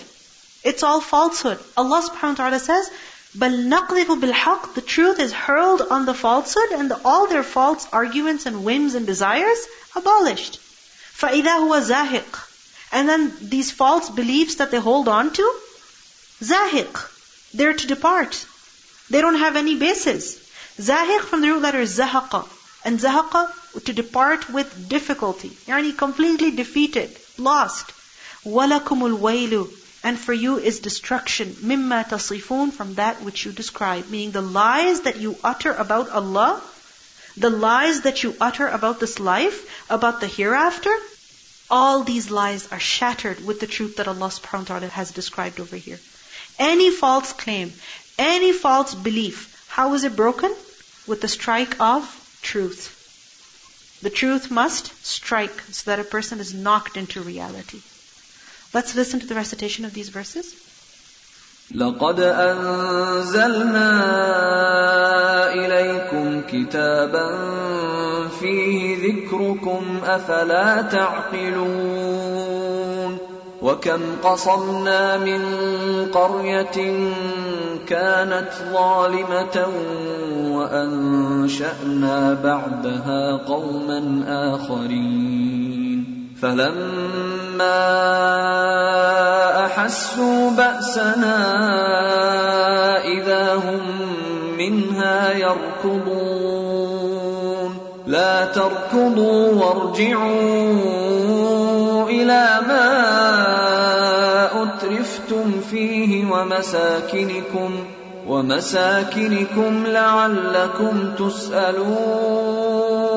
It's 0.64 0.84
all 0.84 1.02
falsehood. 1.02 1.60
Allah 1.76 2.02
subhanahu 2.10 2.30
wa 2.30 2.36
ta'ala 2.36 2.60
says, 2.60 2.90
بَلْ 3.37 3.69
نَقْذِفُ 3.69 4.21
بِالْحَقِّ 4.21 4.75
The 4.75 4.83
truth 4.83 5.19
is 5.19 5.33
hurled 5.33 5.81
on 5.81 6.05
the 6.05 6.13
falsehood 6.13 6.73
and 6.73 6.91
the, 6.91 7.01
all 7.03 7.27
their 7.27 7.43
false 7.43 7.87
arguments 7.91 8.45
and 8.45 8.63
whims 8.63 8.95
and 8.95 9.07
desires 9.07 9.67
abolished. 9.97 10.61
فَإِذَا 11.19 11.61
هُوَ 11.65 11.81
زَاهِقٌ 11.81 12.49
And 12.93 13.09
then 13.09 13.33
these 13.41 13.71
false 13.71 14.11
beliefs 14.11 14.57
that 14.57 14.71
they 14.71 14.79
hold 14.79 15.09
on 15.09 15.33
to, 15.33 15.55
zahiq. 16.43 17.09
They're 17.55 17.75
to 17.75 17.87
depart. 17.87 18.45
They 19.09 19.21
don't 19.21 19.39
have 19.39 19.57
any 19.57 19.77
basis. 19.77 20.39
Zahiq 20.79 21.21
from 21.21 21.41
the 21.41 21.49
root 21.49 21.63
letter 21.63 21.83
zahaqa. 21.83 22.47
And 22.85 22.99
zahaqa, 22.99 23.51
to 23.85 23.93
depart 23.93 24.51
with 24.51 24.89
difficulty. 24.89 25.51
Yani 25.67 25.97
completely 25.97 26.51
defeated, 26.51 27.17
lost. 27.39 27.93
وَلَكُمُ 28.45 29.17
الْوَيْلُ 29.17 29.76
and 30.08 30.18
for 30.18 30.32
you 30.32 30.58
is 30.58 30.80
destruction, 30.80 31.54
mimma 31.70 31.98
tasifun, 32.10 32.72
from 32.72 32.94
that 32.96 33.22
which 33.24 33.46
you 33.46 33.52
describe. 33.52 34.10
Meaning 34.10 34.32
the 34.32 34.42
lies 34.58 35.02
that 35.08 35.18
you 35.24 35.36
utter 35.44 35.74
about 35.74 36.12
Allah, 36.20 36.52
the 37.46 37.50
lies 37.50 38.00
that 38.04 38.24
you 38.24 38.34
utter 38.40 38.68
about 38.68 39.02
this 39.02 39.20
life, 39.20 39.58
about 39.90 40.22
the 40.22 40.30
hereafter, 40.36 40.94
all 41.70 42.06
these 42.06 42.32
lies 42.32 42.70
are 42.72 42.80
shattered 42.80 43.44
with 43.50 43.60
the 43.60 43.68
truth 43.68 43.98
that 43.98 44.08
Allah 44.08 44.30
subhanahu 44.38 44.70
wa 44.70 44.80
ta'ala 44.80 44.88
has 45.00 45.12
described 45.12 45.60
over 45.60 45.76
here. 45.76 46.00
Any 46.58 46.90
false 47.02 47.34
claim, 47.34 47.74
any 48.18 48.54
false 48.54 48.96
belief, 49.10 49.44
how 49.68 49.94
is 49.94 50.06
it 50.06 50.16
broken? 50.16 50.56
With 51.06 51.20
the 51.20 51.34
strike 51.36 51.78
of 51.82 52.08
truth. 52.42 52.88
The 54.04 54.16
truth 54.24 54.50
must 54.52 54.90
strike 55.06 55.62
so 55.72 55.92
that 55.92 56.00
a 56.00 56.10
person 56.16 56.40
is 56.40 56.54
knocked 56.54 56.96
into 56.96 57.30
reality. 57.34 57.82
Let's 58.74 58.96
listen 58.96 59.20
to 59.20 59.28
the 59.28 59.36
recitation 59.36 59.86
of 59.86 59.94
these 59.94 60.10
verses. 60.10 60.56
لقد 61.76 62.20
أنزلنا 62.20 63.90
إليكم 65.54 66.42
كتابا 66.52 67.30
فيه 68.40 68.98
ذكركم 69.08 70.02
أفلا 70.06 70.82
تعقلون 70.82 72.38
وكم 73.62 74.02
قصمنا 74.24 75.18
من 75.18 75.42
قرية 76.12 77.08
كانت 77.88 78.50
ظالمة 78.74 79.68
وأنشأنا 80.56 82.34
بعدها 82.44 83.38
قوما 83.38 84.24
آخرين 84.28 85.77
فلما 86.42 87.88
أحسوا 89.66 90.52
بأسنا 90.52 91.38
إذا 93.06 93.56
هم 93.56 93.82
منها 94.58 95.32
يركضون. 95.32 96.58
لا 98.08 98.46
تركضوا 98.46 99.54
وارجعوا 99.54 100.78
إلى 102.10 102.60
ما 102.68 102.88
أترفتم 104.64 105.62
فيه 105.72 106.32
ومساكنكم 106.32 107.72
ومساكنكم 108.28 109.84
لعلكم 109.88 111.12
تسألون. 111.18 113.17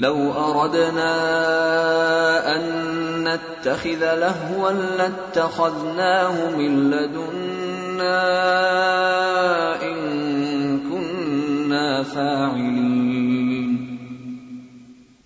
لو 0.00 0.32
أردنا 0.32 1.12
أن 2.56 2.62
نتخذ 3.24 4.14
لهوا 4.14 4.72
لاتخذناه 4.72 6.50
من 6.50 6.90
لدنا 6.90 8.22
إن 9.82 10.80
كنا 10.80 12.02
فاعلين. 12.02 12.96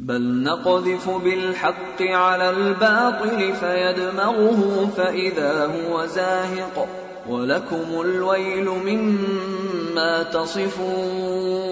بل 0.01 0.43
نقذف 0.43 1.11
بالحق 1.11 2.03
على 2.03 2.51
الباطل 2.51 3.53
فيدمغه 3.61 4.91
فإذا 4.97 5.67
هو 5.67 6.07
زاهق 6.07 6.89
ولكم 7.29 8.01
الويل 8.01 8.65
مما 8.65 10.23
تصفون. 10.23 11.71